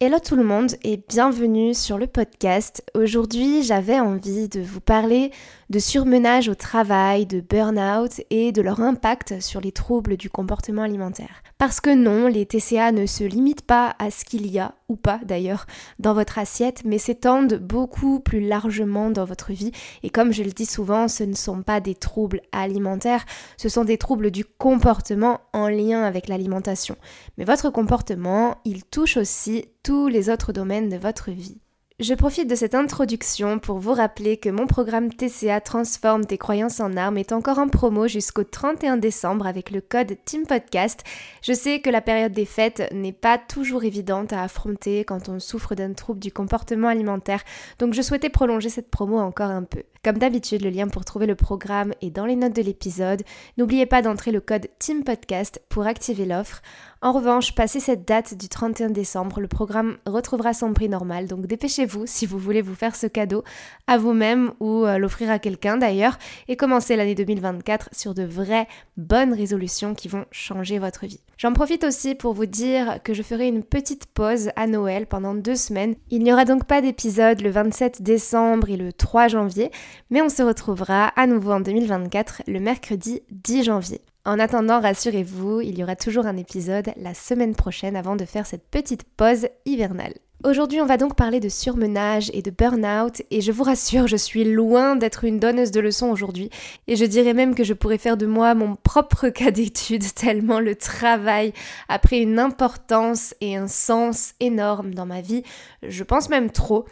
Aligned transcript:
Hello 0.00 0.20
tout 0.24 0.36
le 0.36 0.44
monde 0.44 0.76
et 0.84 1.02
bienvenue 1.08 1.74
sur 1.74 1.98
le 1.98 2.06
podcast. 2.06 2.84
Aujourd'hui 2.94 3.64
j'avais 3.64 3.98
envie 3.98 4.48
de 4.48 4.60
vous 4.60 4.80
parler 4.80 5.32
de 5.70 5.80
surmenage 5.80 6.48
au 6.48 6.54
travail, 6.54 7.26
de 7.26 7.40
burn-out 7.40 8.20
et 8.30 8.52
de 8.52 8.62
leur 8.62 8.78
impact 8.78 9.42
sur 9.42 9.60
les 9.60 9.72
troubles 9.72 10.16
du 10.16 10.30
comportement 10.30 10.82
alimentaire. 10.82 11.42
Parce 11.58 11.80
que 11.80 11.90
non, 11.90 12.28
les 12.28 12.46
TCA 12.46 12.92
ne 12.92 13.06
se 13.06 13.24
limitent 13.24 13.66
pas 13.66 13.96
à 13.98 14.12
ce 14.12 14.24
qu'il 14.24 14.46
y 14.46 14.60
a, 14.60 14.76
ou 14.88 14.96
pas 14.96 15.20
d'ailleurs, 15.24 15.66
dans 15.98 16.14
votre 16.14 16.38
assiette, 16.38 16.82
mais 16.84 16.98
s'étendent 16.98 17.54
beaucoup 17.54 18.20
plus 18.20 18.40
largement 18.40 19.10
dans 19.10 19.24
votre 19.24 19.52
vie. 19.52 19.72
Et 20.02 20.10
comme 20.10 20.32
je 20.32 20.42
le 20.42 20.50
dis 20.50 20.66
souvent, 20.66 21.08
ce 21.08 21.24
ne 21.24 21.34
sont 21.34 21.62
pas 21.62 21.80
des 21.80 21.94
troubles 21.94 22.40
alimentaires, 22.52 23.24
ce 23.56 23.68
sont 23.68 23.84
des 23.84 23.98
troubles 23.98 24.30
du 24.30 24.44
comportement 24.44 25.40
en 25.52 25.68
lien 25.68 26.02
avec 26.02 26.28
l'alimentation. 26.28 26.96
Mais 27.36 27.44
votre 27.44 27.70
comportement, 27.70 28.56
il 28.64 28.84
touche 28.84 29.16
aussi 29.16 29.66
tous 29.82 30.08
les 30.08 30.30
autres 30.30 30.52
domaines 30.52 30.88
de 30.88 30.96
votre 30.96 31.30
vie. 31.30 31.60
Je 32.00 32.14
profite 32.14 32.48
de 32.48 32.54
cette 32.54 32.76
introduction 32.76 33.58
pour 33.58 33.80
vous 33.80 33.92
rappeler 33.92 34.36
que 34.36 34.50
mon 34.50 34.68
programme 34.68 35.12
TCA 35.12 35.60
Transforme 35.60 36.26
tes 36.26 36.38
croyances 36.38 36.78
en 36.78 36.96
armes 36.96 37.18
est 37.18 37.32
encore 37.32 37.58
en 37.58 37.66
promo 37.66 38.06
jusqu'au 38.06 38.44
31 38.44 38.98
décembre 38.98 39.48
avec 39.48 39.72
le 39.72 39.80
code 39.80 40.16
Team 40.24 40.46
Podcast. 40.46 41.02
Je 41.42 41.52
sais 41.52 41.80
que 41.80 41.90
la 41.90 42.00
période 42.00 42.30
des 42.30 42.44
fêtes 42.44 42.88
n'est 42.92 43.10
pas 43.10 43.36
toujours 43.36 43.82
évidente 43.82 44.32
à 44.32 44.44
affronter 44.44 45.04
quand 45.04 45.28
on 45.28 45.40
souffre 45.40 45.74
d'un 45.74 45.92
trouble 45.92 46.20
du 46.20 46.30
comportement 46.30 46.86
alimentaire, 46.86 47.42
donc 47.80 47.94
je 47.94 48.02
souhaitais 48.02 48.30
prolonger 48.30 48.68
cette 48.68 48.90
promo 48.90 49.18
encore 49.18 49.50
un 49.50 49.64
peu. 49.64 49.82
Comme 50.04 50.18
d'habitude, 50.18 50.62
le 50.62 50.70
lien 50.70 50.86
pour 50.86 51.04
trouver 51.04 51.26
le 51.26 51.34
programme 51.34 51.92
est 52.00 52.10
dans 52.10 52.24
les 52.24 52.36
notes 52.36 52.54
de 52.54 52.62
l'épisode. 52.62 53.22
N'oubliez 53.56 53.84
pas 53.84 54.00
d'entrer 54.00 54.30
le 54.30 54.40
code 54.40 54.68
Team 54.78 55.02
Podcast 55.02 55.60
pour 55.68 55.86
activer 55.86 56.24
l'offre. 56.24 56.62
En 57.00 57.12
revanche, 57.12 57.54
passé 57.54 57.78
cette 57.78 58.06
date 58.06 58.34
du 58.34 58.48
31 58.48 58.90
décembre, 58.90 59.40
le 59.40 59.46
programme 59.46 59.98
retrouvera 60.04 60.52
son 60.52 60.72
prix 60.72 60.88
normal, 60.88 61.28
donc 61.28 61.46
dépêchez-vous 61.46 62.06
si 62.06 62.26
vous 62.26 62.38
voulez 62.38 62.60
vous 62.60 62.74
faire 62.74 62.96
ce 62.96 63.06
cadeau 63.06 63.44
à 63.86 63.98
vous-même 63.98 64.50
ou 64.58 64.84
euh, 64.84 64.98
l'offrir 64.98 65.30
à 65.30 65.38
quelqu'un 65.38 65.76
d'ailleurs, 65.76 66.18
et 66.48 66.56
commencer 66.56 66.96
l'année 66.96 67.14
2024 67.14 67.90
sur 67.92 68.14
de 68.14 68.24
vraies 68.24 68.66
bonnes 68.96 69.32
résolutions 69.32 69.94
qui 69.94 70.08
vont 70.08 70.24
changer 70.32 70.80
votre 70.80 71.06
vie. 71.06 71.20
J'en 71.36 71.52
profite 71.52 71.84
aussi 71.84 72.16
pour 72.16 72.34
vous 72.34 72.46
dire 72.46 72.98
que 73.04 73.14
je 73.14 73.22
ferai 73.22 73.46
une 73.46 73.62
petite 73.62 74.06
pause 74.06 74.50
à 74.56 74.66
Noël 74.66 75.06
pendant 75.06 75.36
deux 75.36 75.54
semaines. 75.54 75.94
Il 76.10 76.24
n'y 76.24 76.32
aura 76.32 76.44
donc 76.44 76.64
pas 76.64 76.82
d'épisode 76.82 77.40
le 77.42 77.50
27 77.50 78.02
décembre 78.02 78.70
et 78.70 78.76
le 78.76 78.92
3 78.92 79.28
janvier, 79.28 79.70
mais 80.10 80.22
on 80.22 80.28
se 80.28 80.42
retrouvera 80.42 81.08
à 81.16 81.26
nouveau 81.26 81.52
en 81.52 81.60
2024 81.60 82.42
le 82.46 82.60
mercredi 82.60 83.22
10 83.30 83.64
janvier. 83.64 84.00
En 84.24 84.38
attendant, 84.38 84.80
rassurez-vous, 84.80 85.62
il 85.62 85.78
y 85.78 85.82
aura 85.82 85.96
toujours 85.96 86.26
un 86.26 86.36
épisode 86.36 86.92
la 86.96 87.14
semaine 87.14 87.54
prochaine 87.54 87.96
avant 87.96 88.16
de 88.16 88.24
faire 88.24 88.46
cette 88.46 88.68
petite 88.68 89.04
pause 89.16 89.48
hivernale. 89.64 90.14
Aujourd'hui, 90.44 90.80
on 90.80 90.86
va 90.86 90.98
donc 90.98 91.16
parler 91.16 91.40
de 91.40 91.48
surmenage 91.48 92.30
et 92.32 92.42
de 92.42 92.52
burn-out, 92.52 93.22
et 93.32 93.40
je 93.40 93.50
vous 93.50 93.64
rassure, 93.64 94.06
je 94.06 94.14
suis 94.14 94.44
loin 94.44 94.94
d'être 94.94 95.24
une 95.24 95.40
donneuse 95.40 95.72
de 95.72 95.80
leçons 95.80 96.10
aujourd'hui, 96.10 96.48
et 96.86 96.94
je 96.94 97.04
dirais 97.04 97.34
même 97.34 97.56
que 97.56 97.64
je 97.64 97.74
pourrais 97.74 97.98
faire 97.98 98.16
de 98.16 98.26
moi 98.26 98.54
mon 98.54 98.76
propre 98.76 99.28
cas 99.30 99.50
d'étude, 99.50 100.04
tellement 100.14 100.60
le 100.60 100.76
travail 100.76 101.52
a 101.88 101.98
pris 101.98 102.20
une 102.20 102.38
importance 102.38 103.34
et 103.40 103.56
un 103.56 103.66
sens 103.66 104.34
énorme 104.38 104.94
dans 104.94 105.06
ma 105.06 105.22
vie, 105.22 105.42
je 105.82 106.04
pense 106.04 106.28
même 106.28 106.52
trop, 106.52 106.84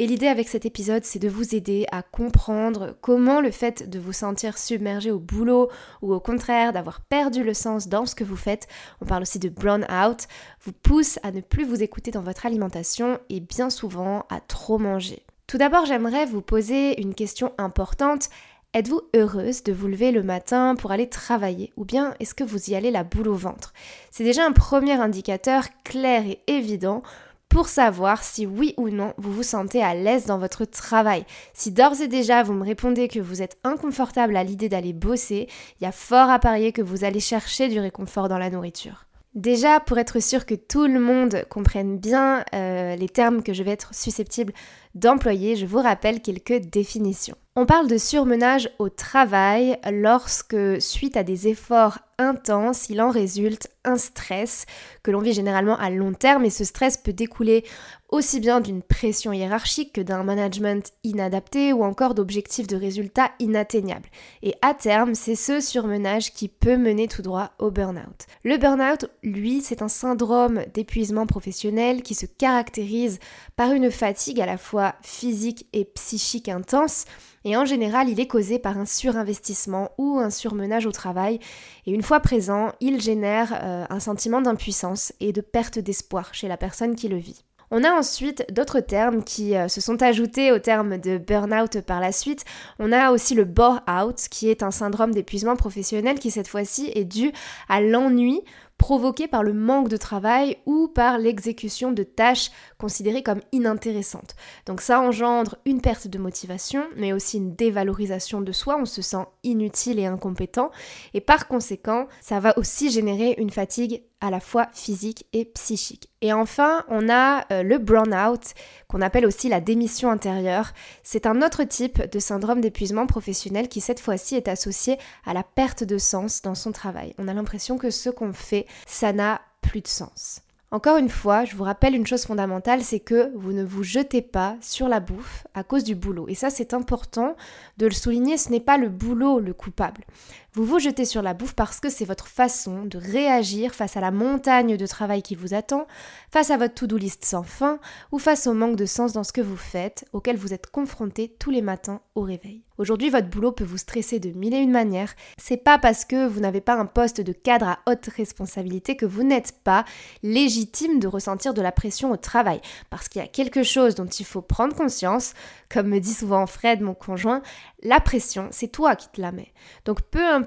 et 0.00 0.06
l'idée 0.06 0.28
avec 0.28 0.48
cet 0.48 0.64
épisode, 0.64 1.04
c'est 1.04 1.18
de 1.18 1.28
vous 1.28 1.54
aider 1.54 1.84
à 1.92 2.00
comprendre 2.00 2.96
comment 3.02 3.42
le 3.42 3.50
fait 3.50 3.90
de 3.90 3.98
vous 3.98 4.14
sentir 4.14 4.56
submergé 4.56 5.10
au 5.10 5.18
boulot 5.18 5.68
ou 6.00 6.14
au 6.14 6.20
contraire 6.20 6.72
d'avoir 6.72 7.02
perdu 7.02 7.44
le 7.44 7.52
sens 7.52 7.86
dans 7.86 8.06
ce 8.06 8.14
que 8.14 8.24
vous 8.24 8.34
faites, 8.34 8.66
on 9.02 9.04
parle 9.04 9.20
aussi 9.20 9.38
de 9.38 9.50
brown 9.50 9.86
out, 9.92 10.26
vous 10.62 10.72
pousse 10.72 11.18
à 11.22 11.32
ne 11.32 11.42
plus 11.42 11.66
vous 11.66 11.82
écouter 11.82 12.12
dans 12.12 12.22
votre 12.22 12.46
alimentation 12.46 13.18
et 13.28 13.40
bien 13.40 13.68
souvent 13.68 14.24
à 14.30 14.40
trop 14.40 14.78
manger. 14.78 15.22
Tout 15.46 15.58
d'abord, 15.58 15.84
j'aimerais 15.84 16.24
vous 16.24 16.40
poser 16.40 16.98
une 16.98 17.14
question 17.14 17.52
importante. 17.58 18.30
Êtes-vous 18.72 19.02
heureuse 19.14 19.64
de 19.64 19.74
vous 19.74 19.88
lever 19.88 20.12
le 20.12 20.22
matin 20.22 20.76
pour 20.76 20.92
aller 20.92 21.10
travailler 21.10 21.74
ou 21.76 21.84
bien 21.84 22.14
est-ce 22.20 22.34
que 22.34 22.44
vous 22.44 22.70
y 22.70 22.74
allez 22.74 22.90
la 22.90 23.04
boule 23.04 23.28
au 23.28 23.34
ventre? 23.34 23.74
C'est 24.10 24.24
déjà 24.24 24.46
un 24.46 24.52
premier 24.52 24.94
indicateur 24.94 25.64
clair 25.84 26.24
et 26.24 26.40
évident 26.46 27.02
pour 27.50 27.68
savoir 27.68 28.22
si 28.22 28.46
oui 28.46 28.72
ou 28.78 28.88
non 28.88 29.12
vous 29.18 29.32
vous 29.32 29.42
sentez 29.42 29.82
à 29.82 29.92
l'aise 29.92 30.24
dans 30.24 30.38
votre 30.38 30.64
travail. 30.64 31.26
Si 31.52 31.72
d'ores 31.72 32.00
et 32.00 32.08
déjà 32.08 32.42
vous 32.42 32.54
me 32.54 32.64
répondez 32.64 33.08
que 33.08 33.20
vous 33.20 33.42
êtes 33.42 33.58
inconfortable 33.64 34.36
à 34.36 34.44
l'idée 34.44 34.70
d'aller 34.70 34.94
bosser, 34.94 35.48
il 35.80 35.84
y 35.84 35.86
a 35.86 35.92
fort 35.92 36.30
à 36.30 36.38
parier 36.38 36.72
que 36.72 36.80
vous 36.80 37.04
allez 37.04 37.20
chercher 37.20 37.68
du 37.68 37.78
réconfort 37.78 38.28
dans 38.28 38.38
la 38.38 38.50
nourriture. 38.50 39.04
Déjà, 39.34 39.78
pour 39.78 39.98
être 39.98 40.20
sûr 40.20 40.44
que 40.44 40.56
tout 40.56 40.86
le 40.86 40.98
monde 40.98 41.44
comprenne 41.48 41.98
bien 41.98 42.44
euh, 42.52 42.96
les 42.96 43.08
termes 43.08 43.44
que 43.44 43.52
je 43.52 43.62
vais 43.62 43.70
être 43.70 43.94
susceptible 43.94 44.52
d'employer, 44.94 45.56
je 45.56 45.66
vous 45.66 45.80
rappelle 45.80 46.20
quelques 46.20 46.60
définitions. 46.60 47.36
On 47.56 47.66
parle 47.66 47.88
de 47.88 47.98
surmenage 47.98 48.70
au 48.78 48.88
travail 48.88 49.76
lorsque, 49.90 50.56
suite 50.80 51.16
à 51.16 51.24
des 51.24 51.48
efforts 51.48 51.98
intenses, 52.16 52.88
il 52.90 53.02
en 53.02 53.10
résulte 53.10 53.68
un 53.84 53.96
stress 53.96 54.66
que 55.02 55.10
l'on 55.10 55.20
vit 55.20 55.32
généralement 55.32 55.76
à 55.78 55.90
long 55.90 56.12
terme 56.12 56.44
et 56.44 56.50
ce 56.50 56.64
stress 56.64 56.96
peut 56.96 57.12
découler 57.12 57.64
aussi 58.10 58.40
bien 58.40 58.60
d'une 58.60 58.82
pression 58.82 59.32
hiérarchique 59.32 59.94
que 59.94 60.00
d'un 60.00 60.22
management 60.22 60.92
inadapté 61.04 61.72
ou 61.72 61.82
encore 61.84 62.14
d'objectifs 62.14 62.66
de 62.66 62.76
résultats 62.76 63.30
inatteignables. 63.38 64.08
Et 64.42 64.54
à 64.62 64.74
terme, 64.74 65.14
c'est 65.14 65.34
ce 65.34 65.60
surmenage 65.60 66.32
qui 66.32 66.48
peut 66.48 66.76
mener 66.76 67.08
tout 67.08 67.22
droit 67.22 67.52
au 67.58 67.70
burn-out. 67.70 68.26
Le 68.44 68.58
burn-out, 68.58 69.06
lui, 69.22 69.60
c'est 69.60 69.82
un 69.82 69.88
syndrome 69.88 70.62
d'épuisement 70.74 71.26
professionnel 71.26 72.02
qui 72.02 72.14
se 72.14 72.26
caractérise 72.26 73.18
par 73.56 73.72
une 73.72 73.90
fatigue 73.90 74.40
à 74.40 74.46
la 74.46 74.58
fois 74.58 74.79
physique 75.02 75.66
et 75.72 75.84
psychique 75.84 76.48
intense 76.48 77.04
et 77.44 77.56
en 77.56 77.64
général, 77.64 78.08
il 78.08 78.20
est 78.20 78.26
causé 78.26 78.58
par 78.58 78.76
un 78.76 78.84
surinvestissement 78.84 79.92
ou 79.96 80.18
un 80.18 80.30
surmenage 80.30 80.86
au 80.86 80.92
travail. 80.92 81.38
Et 81.86 81.92
une 81.92 82.02
fois 82.02 82.20
présent, 82.20 82.72
il 82.80 83.00
génère 83.00 83.58
euh, 83.62 83.84
un 83.88 84.00
sentiment 84.00 84.42
d'impuissance 84.42 85.12
et 85.20 85.32
de 85.32 85.40
perte 85.40 85.78
d'espoir 85.78 86.34
chez 86.34 86.48
la 86.48 86.58
personne 86.58 86.94
qui 86.94 87.08
le 87.08 87.16
vit. 87.16 87.44
On 87.72 87.84
a 87.84 87.92
ensuite 87.92 88.44
d'autres 88.52 88.80
termes 88.80 89.22
qui 89.22 89.56
euh, 89.56 89.68
se 89.68 89.80
sont 89.80 90.02
ajoutés 90.02 90.52
au 90.52 90.58
terme 90.58 90.98
de 90.98 91.16
burn-out 91.16 91.80
par 91.82 92.00
la 92.00 92.12
suite. 92.12 92.44
On 92.78 92.92
a 92.92 93.10
aussi 93.10 93.34
le 93.34 93.44
bore-out, 93.44 94.16
qui 94.30 94.50
est 94.50 94.62
un 94.62 94.72
syndrome 94.72 95.12
d'épuisement 95.12 95.56
professionnel 95.56 96.18
qui 96.18 96.30
cette 96.30 96.48
fois-ci 96.48 96.90
est 96.94 97.04
dû 97.04 97.32
à 97.68 97.80
l'ennui 97.80 98.42
provoqué 98.76 99.28
par 99.28 99.42
le 99.42 99.52
manque 99.52 99.88
de 99.88 99.98
travail 99.98 100.56
ou 100.66 100.88
par 100.88 101.18
l'exécution 101.18 101.92
de 101.92 102.02
tâches 102.02 102.50
considérées 102.80 103.22
comme 103.22 103.42
inintéressantes. 103.52 104.34
Donc 104.66 104.80
ça 104.80 105.00
engendre 105.00 105.56
une 105.66 105.80
perte 105.80 106.08
de 106.08 106.18
motivation, 106.18 106.84
mais 106.96 107.12
aussi 107.12 107.36
une 107.36 107.54
dévalorisation 107.54 108.40
de 108.40 108.52
soi, 108.52 108.78
on 108.80 108.86
se 108.86 109.02
sent 109.02 109.24
inutile 109.44 109.98
et 109.98 110.06
incompétent, 110.06 110.70
et 111.14 111.20
par 111.20 111.46
conséquent, 111.46 112.08
ça 112.20 112.40
va 112.40 112.58
aussi 112.58 112.90
générer 112.90 113.34
une 113.38 113.50
fatigue 113.50 114.02
à 114.20 114.30
la 114.30 114.40
fois 114.40 114.68
physique 114.72 115.26
et 115.32 115.44
psychique. 115.44 116.08
Et 116.20 116.32
enfin, 116.32 116.84
on 116.88 117.08
a 117.08 117.46
euh, 117.52 117.62
le 117.62 117.78
burn-out, 117.78 118.54
qu'on 118.88 119.00
appelle 119.00 119.26
aussi 119.26 119.48
la 119.48 119.60
démission 119.60 120.10
intérieure. 120.10 120.72
C'est 121.02 121.26
un 121.26 121.42
autre 121.42 121.64
type 121.64 122.10
de 122.10 122.18
syndrome 122.18 122.60
d'épuisement 122.60 123.06
professionnel 123.06 123.68
qui 123.68 123.80
cette 123.80 124.00
fois-ci 124.00 124.36
est 124.36 124.48
associé 124.48 124.98
à 125.24 125.32
la 125.32 125.42
perte 125.42 125.84
de 125.84 125.98
sens 125.98 126.42
dans 126.42 126.54
son 126.54 126.72
travail. 126.72 127.14
On 127.18 127.28
a 127.28 127.34
l'impression 127.34 127.78
que 127.78 127.90
ce 127.90 128.10
qu'on 128.10 128.32
fait, 128.32 128.66
ça 128.86 129.12
n'a 129.12 129.40
plus 129.62 129.80
de 129.80 129.88
sens. 129.88 130.42
Encore 130.72 130.98
une 130.98 131.08
fois, 131.08 131.44
je 131.44 131.56
vous 131.56 131.64
rappelle 131.64 131.96
une 131.96 132.06
chose 132.06 132.24
fondamentale, 132.24 132.82
c'est 132.82 133.00
que 133.00 133.32
vous 133.36 133.52
ne 133.52 133.64
vous 133.64 133.82
jetez 133.82 134.22
pas 134.22 134.56
sur 134.60 134.88
la 134.88 135.00
bouffe 135.00 135.44
à 135.52 135.64
cause 135.64 135.82
du 135.82 135.96
boulot. 135.96 136.28
Et 136.28 136.36
ça, 136.36 136.48
c'est 136.48 136.74
important 136.74 137.34
de 137.78 137.86
le 137.86 137.92
souligner, 137.92 138.36
ce 138.36 138.50
n'est 138.50 138.60
pas 138.60 138.78
le 138.78 138.88
boulot 138.88 139.40
le 139.40 139.52
coupable. 139.52 140.04
Vous 140.52 140.64
vous 140.64 140.80
jetez 140.80 141.04
sur 141.04 141.22
la 141.22 141.32
bouffe 141.32 141.54
parce 141.54 141.78
que 141.78 141.88
c'est 141.88 142.04
votre 142.04 142.26
façon 142.26 142.84
de 142.84 142.98
réagir 142.98 143.72
face 143.72 143.96
à 143.96 144.00
la 144.00 144.10
montagne 144.10 144.76
de 144.76 144.86
travail 144.86 145.22
qui 145.22 145.36
vous 145.36 145.54
attend, 145.54 145.86
face 146.32 146.50
à 146.50 146.56
votre 146.56 146.74
to-do 146.74 146.96
list 146.96 147.24
sans 147.24 147.44
fin 147.44 147.78
ou 148.10 148.18
face 148.18 148.48
au 148.48 148.52
manque 148.52 148.74
de 148.74 148.84
sens 148.84 149.12
dans 149.12 149.22
ce 149.22 149.32
que 149.32 149.40
vous 149.40 149.56
faites, 149.56 150.08
auquel 150.12 150.36
vous 150.36 150.52
êtes 150.52 150.68
confronté 150.68 151.28
tous 151.38 151.52
les 151.52 151.62
matins 151.62 152.00
au 152.16 152.22
réveil. 152.22 152.64
Aujourd'hui, 152.80 153.10
votre 153.10 153.28
boulot 153.28 153.52
peut 153.52 153.62
vous 153.62 153.76
stresser 153.76 154.20
de 154.20 154.30
mille 154.30 154.54
et 154.54 154.58
une 154.58 154.70
manières. 154.70 155.12
C'est 155.36 155.58
pas 155.58 155.78
parce 155.78 156.06
que 156.06 156.26
vous 156.26 156.40
n'avez 156.40 156.62
pas 156.62 156.76
un 156.76 156.86
poste 156.86 157.20
de 157.20 157.32
cadre 157.32 157.68
à 157.68 157.80
haute 157.86 158.06
responsabilité 158.06 158.96
que 158.96 159.04
vous 159.04 159.22
n'êtes 159.22 159.52
pas 159.62 159.84
légitime 160.22 160.98
de 160.98 161.06
ressentir 161.06 161.52
de 161.52 161.60
la 161.60 161.72
pression 161.72 162.10
au 162.10 162.16
travail. 162.16 162.62
Parce 162.88 163.10
qu'il 163.10 163.20
y 163.20 163.24
a 163.24 163.28
quelque 163.28 163.62
chose 163.62 163.96
dont 163.96 164.06
il 164.06 164.24
faut 164.24 164.40
prendre 164.40 164.74
conscience, 164.74 165.34
comme 165.68 165.88
me 165.88 166.00
dit 166.00 166.14
souvent 166.14 166.46
Fred, 166.46 166.80
mon 166.80 166.94
conjoint, 166.94 167.42
la 167.82 168.00
pression, 168.00 168.48
c'est 168.50 168.72
toi 168.72 168.96
qui 168.96 169.10
te 169.10 169.20
la 169.20 169.30
mets. 169.30 169.52
Donc 169.84 170.00
peu 170.00 170.39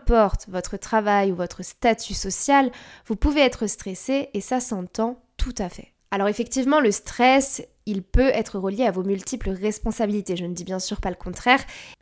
votre 0.48 0.78
travail 0.78 1.31
ou 1.31 1.36
votre 1.36 1.63
statut 1.63 2.13
social, 2.13 2.72
vous 3.07 3.16
pouvez 3.16 3.42
être 3.42 3.68
stressé 3.68 4.30
et 4.34 4.42
ça 4.42 4.60
s'entend 4.60 5.22
tout 5.38 5.56
à 5.57 5.69
fait. 5.69 5.94
Alors 6.12 6.28
effectivement, 6.28 6.80
le 6.80 6.92
stress, 6.92 7.63
il 7.88 8.04
peut 8.04 8.30
être 8.30 8.60
relié 8.60 8.86
à 8.86 8.92
vos 8.92 9.04
multiples 9.04 9.50
responsabilités. 9.50 10.36
Je 10.36 10.45
ne 10.45 10.54
dis 10.54 10.63
bien 10.63 10.80
sûr 10.80 11.01
pas 11.01 11.10
le 11.10 11.16
contraire, 11.16 11.60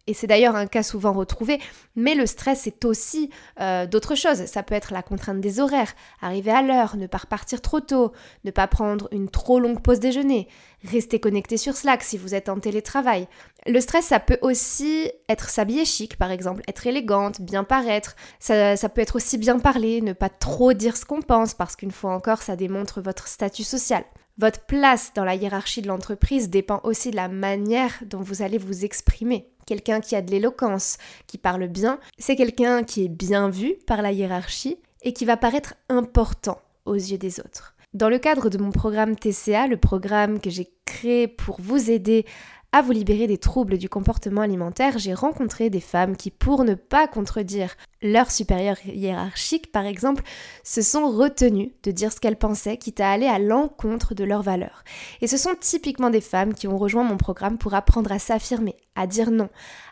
et 0.07 0.13
c'est 0.13 0.27
d'ailleurs 0.27 0.55
un 0.55 0.67
cas 0.67 0.83
souvent 0.83 1.13
retrouvé, 1.13 1.59
mais 1.95 2.15
le 2.15 2.25
stress 2.25 2.61
c'est 2.63 2.85
aussi 2.85 3.29
euh, 3.59 3.85
d'autres 3.85 4.15
choses. 4.15 4.45
Ça 4.45 4.63
peut 4.63 4.75
être 4.75 4.93
la 4.93 5.03
contrainte 5.03 5.41
des 5.41 5.59
horaires, 5.59 5.93
arriver 6.21 6.51
à 6.51 6.61
l'heure, 6.61 6.97
ne 6.97 7.07
pas 7.07 7.19
repartir 7.19 7.61
trop 7.61 7.79
tôt, 7.79 8.11
ne 8.43 8.51
pas 8.51 8.67
prendre 8.67 9.07
une 9.11 9.29
trop 9.29 9.59
longue 9.59 9.81
pause 9.81 9.99
déjeuner, 9.99 10.47
rester 10.83 11.19
connecté 11.19 11.57
sur 11.57 11.75
Slack 11.75 12.03
si 12.03 12.17
vous 12.17 12.35
êtes 12.35 12.49
en 12.49 12.59
télétravail. 12.59 13.27
Le 13.67 13.79
stress 13.79 14.05
ça 14.05 14.19
peut 14.19 14.39
aussi 14.41 15.11
être 15.29 15.49
s'habiller 15.49 15.85
chic 15.85 16.17
par 16.17 16.31
exemple, 16.31 16.63
être 16.67 16.87
élégante, 16.87 17.41
bien 17.41 17.63
paraître. 17.63 18.15
Ça 18.39 18.75
peut 18.89 19.01
être 19.01 19.15
aussi 19.15 19.37
bien 19.37 19.59
parler, 19.59 20.01
ne 20.01 20.13
pas 20.13 20.29
trop 20.29 20.73
dire 20.73 20.97
ce 20.97 21.05
qu'on 21.05 21.21
pense 21.21 21.53
parce 21.53 21.75
qu'une 21.75 21.91
fois 21.91 22.13
encore 22.13 22.41
ça 22.41 22.55
démontre 22.55 23.01
votre 23.01 23.27
statut 23.27 23.63
social. 23.63 24.03
Votre 24.37 24.65
place 24.65 25.11
dans 25.13 25.25
la 25.25 25.35
hiérarchie 25.35 25.81
de 25.81 25.87
l'entreprise 25.87 26.49
dépend 26.49 26.79
aussi 26.83 27.11
de 27.11 27.15
la 27.15 27.27
manière 27.27 27.93
dont 28.05 28.21
vous 28.21 28.41
allez 28.41 28.57
vous 28.57 28.85
exprimer. 28.85 29.50
Quelqu'un 29.65 29.99
qui 29.99 30.15
a 30.15 30.21
de 30.21 30.31
l'éloquence, 30.31 30.97
qui 31.27 31.37
parle 31.37 31.67
bien, 31.67 31.99
c'est 32.17 32.35
quelqu'un 32.35 32.83
qui 32.83 33.05
est 33.05 33.09
bien 33.09 33.49
vu 33.49 33.75
par 33.87 34.01
la 34.01 34.11
hiérarchie 34.11 34.77
et 35.03 35.13
qui 35.13 35.25
va 35.25 35.37
paraître 35.37 35.75
important 35.89 36.59
aux 36.85 36.95
yeux 36.95 37.17
des 37.17 37.39
autres. 37.39 37.75
Dans 37.93 38.09
le 38.09 38.19
cadre 38.19 38.49
de 38.49 38.57
mon 38.57 38.71
programme 38.71 39.17
TCA, 39.17 39.67
le 39.67 39.77
programme 39.77 40.39
que 40.39 40.49
j'ai 40.49 40.71
créé 40.85 41.27
pour 41.27 41.59
vous 41.59 41.91
aider 41.91 42.25
à 42.73 42.81
vous 42.81 42.93
libérer 42.93 43.27
des 43.27 43.37
troubles 43.37 43.77
du 43.77 43.89
comportement 43.89 44.41
alimentaire, 44.41 44.97
j'ai 44.97 45.13
rencontré 45.13 45.69
des 45.69 45.81
femmes 45.81 46.15
qui, 46.15 46.31
pour 46.31 46.63
ne 46.63 46.73
pas 46.73 47.05
contredire 47.05 47.75
leur 48.01 48.31
supérieur 48.31 48.77
hiérarchique, 48.85 49.73
par 49.73 49.85
exemple, 49.85 50.23
se 50.63 50.81
sont 50.81 51.09
retenues 51.09 51.73
de 51.83 51.91
dire 51.91 52.13
ce 52.13 52.21
qu'elles 52.21 52.37
pensaient, 52.37 52.77
quitte 52.77 53.01
à 53.01 53.11
aller 53.11 53.27
à 53.27 53.39
l'encontre 53.39 54.15
de 54.15 54.23
leurs 54.23 54.41
valeurs. 54.41 54.85
Et 55.19 55.27
ce 55.27 55.35
sont 55.35 55.53
typiquement 55.59 56.09
des 56.09 56.21
femmes 56.21 56.53
qui 56.53 56.69
ont 56.69 56.77
rejoint 56.77 57.03
mon 57.03 57.17
programme 57.17 57.57
pour 57.57 57.73
apprendre 57.73 58.11
à 58.11 58.19
s'affirmer, 58.19 58.77
à 58.95 59.05
dire 59.05 59.31
non, 59.31 59.49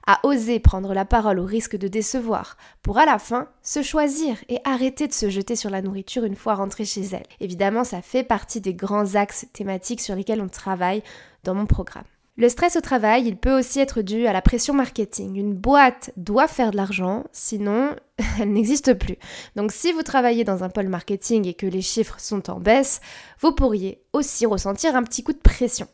à 0.08 0.20
oser 0.24 0.60
prendre 0.62 0.94
la 0.94 1.04
parole 1.04 1.40
au 1.40 1.46
risque 1.46 1.76
de 1.76 1.90
décevoir, 1.90 2.56
pour 2.82 2.98
à 2.98 3.06
la 3.06 3.20
fin 3.20 3.50
se 3.62 3.84
choisir 3.84 4.38
et 4.48 4.60
arrêter 4.64 5.08
de 5.08 5.14
se 5.14 5.30
jeter 5.30 5.58
sur 5.58 5.70
la 5.70 5.82
nourriture 5.82 6.24
une 6.24 6.38
fois 6.38 6.56
rentrées 6.56 6.86
chez 6.86 7.04
elles. 7.12 7.28
Évidemment, 7.42 7.84
ça 7.84 8.02
fait 8.02 8.24
partie 8.24 8.62
des 8.62 8.74
grands 8.74 9.16
axes 9.16 9.48
thématiques 9.52 10.02
sur 10.02 10.16
lesquels 10.16 10.42
on 10.42 10.48
travaille 10.48 11.04
dans 11.44 11.54
mon 11.54 11.66
programme. 11.66 12.06
Le 12.40 12.48
stress 12.48 12.78
au 12.78 12.82
travail, 12.82 13.26
il 13.28 13.36
peut 13.36 13.60
aussi 13.60 13.82
être 13.82 14.02
dû 14.02 14.26
à 14.26 14.32
la 14.32 14.42
pression 14.42 14.74
marketing. 14.74 15.36
Une 15.36 15.54
boîte 15.54 16.12
doit 16.16 16.48
faire 16.48 16.72
de 16.72 16.78
l'argent, 16.78 17.26
sinon 17.34 17.94
elle 18.40 18.54
n'existe 18.54 18.94
plus. 18.94 19.18
Donc 19.58 19.74
si 19.74 19.92
vous 19.92 20.04
travaillez 20.04 20.46
dans 20.46 20.64
un 20.64 20.70
pôle 20.70 20.88
marketing 20.88 21.46
et 21.46 21.54
que 21.54 21.66
les 21.66 21.82
chiffres 21.82 22.18
sont 22.18 22.50
en 22.50 22.62
baisse, 22.62 23.02
vous 23.42 23.52
pourriez 23.52 24.02
aussi 24.14 24.46
ressentir 24.46 24.96
un 24.96 25.04
petit 25.04 25.22
coup 25.22 25.34
de 25.34 25.38
pression. 25.38 25.90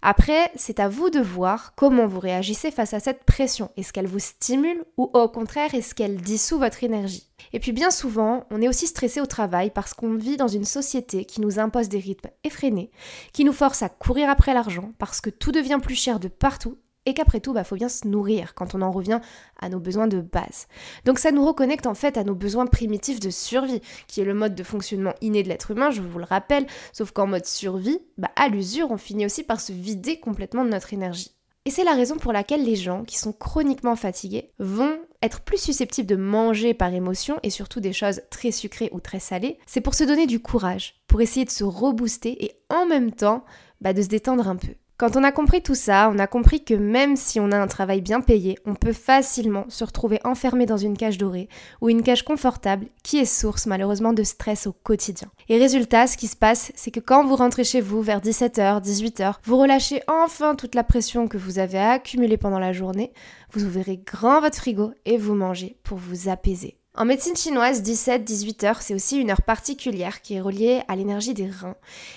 Après, 0.00 0.52
c'est 0.54 0.78
à 0.78 0.88
vous 0.88 1.10
de 1.10 1.18
voir 1.18 1.72
comment 1.74 2.06
vous 2.06 2.20
réagissez 2.20 2.70
face 2.70 2.94
à 2.94 3.00
cette 3.00 3.24
pression. 3.24 3.72
Est-ce 3.76 3.92
qu'elle 3.92 4.06
vous 4.06 4.20
stimule 4.20 4.84
ou 4.98 5.10
au 5.12 5.28
contraire 5.28 5.74
est-ce 5.74 5.96
qu'elle 5.96 6.18
dissout 6.18 6.60
votre 6.60 6.84
énergie? 6.84 7.27
Et 7.52 7.60
puis 7.60 7.72
bien 7.72 7.90
souvent, 7.90 8.44
on 8.50 8.62
est 8.62 8.68
aussi 8.68 8.86
stressé 8.86 9.20
au 9.20 9.26
travail 9.26 9.70
parce 9.70 9.94
qu'on 9.94 10.14
vit 10.14 10.36
dans 10.36 10.48
une 10.48 10.64
société 10.64 11.24
qui 11.24 11.40
nous 11.40 11.58
impose 11.58 11.88
des 11.88 11.98
rythmes 11.98 12.30
effrénés, 12.44 12.90
qui 13.32 13.44
nous 13.44 13.52
force 13.52 13.82
à 13.82 13.88
courir 13.88 14.28
après 14.30 14.54
l'argent 14.54 14.92
parce 14.98 15.20
que 15.20 15.30
tout 15.30 15.52
devient 15.52 15.78
plus 15.82 15.94
cher 15.94 16.20
de 16.20 16.28
partout 16.28 16.78
et 17.08 17.14
qu'après 17.14 17.40
tout, 17.40 17.54
bah, 17.54 17.64
faut 17.64 17.76
bien 17.76 17.88
se 17.88 18.06
nourrir 18.06 18.54
quand 18.54 18.74
on 18.74 18.82
en 18.82 18.90
revient 18.90 19.20
à 19.58 19.70
nos 19.70 19.80
besoins 19.80 20.08
de 20.08 20.20
base. 20.20 20.66
Donc 21.06 21.18
ça 21.18 21.30
nous 21.30 21.44
reconnecte 21.44 21.86
en 21.86 21.94
fait 21.94 22.18
à 22.18 22.24
nos 22.24 22.34
besoins 22.34 22.66
primitifs 22.66 23.18
de 23.18 23.30
survie, 23.30 23.80
qui 24.08 24.20
est 24.20 24.24
le 24.24 24.34
mode 24.34 24.54
de 24.54 24.62
fonctionnement 24.62 25.14
inné 25.22 25.42
de 25.42 25.48
l'être 25.48 25.70
humain, 25.70 25.90
je 25.90 26.02
vous 26.02 26.18
le 26.18 26.26
rappelle, 26.26 26.66
sauf 26.92 27.12
qu'en 27.12 27.26
mode 27.26 27.46
survie, 27.46 27.98
bah, 28.18 28.30
à 28.36 28.48
l'usure, 28.48 28.90
on 28.90 28.98
finit 28.98 29.24
aussi 29.24 29.42
par 29.42 29.60
se 29.60 29.72
vider 29.72 30.20
complètement 30.20 30.64
de 30.64 30.70
notre 30.70 30.92
énergie. 30.92 31.37
Et 31.68 31.70
c'est 31.70 31.84
la 31.84 31.92
raison 31.92 32.16
pour 32.16 32.32
laquelle 32.32 32.64
les 32.64 32.76
gens 32.76 33.04
qui 33.04 33.18
sont 33.18 33.34
chroniquement 33.34 33.94
fatigués 33.94 34.52
vont 34.58 34.96
être 35.20 35.42
plus 35.42 35.60
susceptibles 35.60 36.08
de 36.08 36.16
manger 36.16 36.72
par 36.72 36.94
émotion 36.94 37.38
et 37.42 37.50
surtout 37.50 37.80
des 37.80 37.92
choses 37.92 38.22
très 38.30 38.52
sucrées 38.52 38.88
ou 38.92 39.00
très 39.00 39.20
salées. 39.20 39.58
C'est 39.66 39.82
pour 39.82 39.92
se 39.92 40.04
donner 40.04 40.26
du 40.26 40.40
courage, 40.40 40.94
pour 41.08 41.20
essayer 41.20 41.44
de 41.44 41.50
se 41.50 41.64
rebooster 41.64 42.42
et 42.42 42.52
en 42.70 42.86
même 42.86 43.12
temps 43.12 43.44
bah, 43.82 43.92
de 43.92 44.00
se 44.00 44.08
détendre 44.08 44.48
un 44.48 44.56
peu. 44.56 44.72
Quand 44.98 45.16
on 45.16 45.22
a 45.22 45.30
compris 45.30 45.62
tout 45.62 45.76
ça, 45.76 46.10
on 46.12 46.18
a 46.18 46.26
compris 46.26 46.64
que 46.64 46.74
même 46.74 47.14
si 47.14 47.38
on 47.38 47.52
a 47.52 47.56
un 47.56 47.68
travail 47.68 48.00
bien 48.00 48.20
payé, 48.20 48.58
on 48.66 48.74
peut 48.74 48.92
facilement 48.92 49.64
se 49.68 49.84
retrouver 49.84 50.18
enfermé 50.24 50.66
dans 50.66 50.76
une 50.76 50.96
cage 50.96 51.18
dorée 51.18 51.48
ou 51.80 51.88
une 51.88 52.02
cage 52.02 52.24
confortable 52.24 52.88
qui 53.04 53.18
est 53.18 53.24
source 53.24 53.66
malheureusement 53.66 54.12
de 54.12 54.24
stress 54.24 54.66
au 54.66 54.72
quotidien. 54.72 55.30
Et 55.48 55.56
résultat, 55.56 56.08
ce 56.08 56.16
qui 56.16 56.26
se 56.26 56.34
passe, 56.34 56.72
c'est 56.74 56.90
que 56.90 56.98
quand 56.98 57.24
vous 57.24 57.36
rentrez 57.36 57.62
chez 57.62 57.80
vous 57.80 58.02
vers 58.02 58.20
17h, 58.20 58.82
18h, 58.82 59.34
vous 59.44 59.56
relâchez 59.56 60.02
enfin 60.08 60.56
toute 60.56 60.74
la 60.74 60.82
pression 60.82 61.28
que 61.28 61.38
vous 61.38 61.60
avez 61.60 61.78
accumulée 61.78 62.36
pendant 62.36 62.58
la 62.58 62.72
journée, 62.72 63.12
vous 63.52 63.66
ouvrez 63.66 63.98
grand 63.98 64.40
votre 64.40 64.56
frigo 64.56 64.90
et 65.04 65.16
vous 65.16 65.34
mangez 65.34 65.76
pour 65.84 65.98
vous 65.98 66.28
apaiser. 66.28 66.76
En 66.98 67.04
médecine 67.04 67.36
chinoise, 67.36 67.80
17-18 67.80 68.66
heures, 68.66 68.82
c'est 68.82 68.92
aussi 68.92 69.18
une 69.18 69.30
heure 69.30 69.42
particulière 69.42 70.20
qui 70.20 70.34
est 70.34 70.40
reliée 70.40 70.82
à 70.88 70.96
l'énergie 70.96 71.32
des 71.32 71.48
reins. 71.48 71.76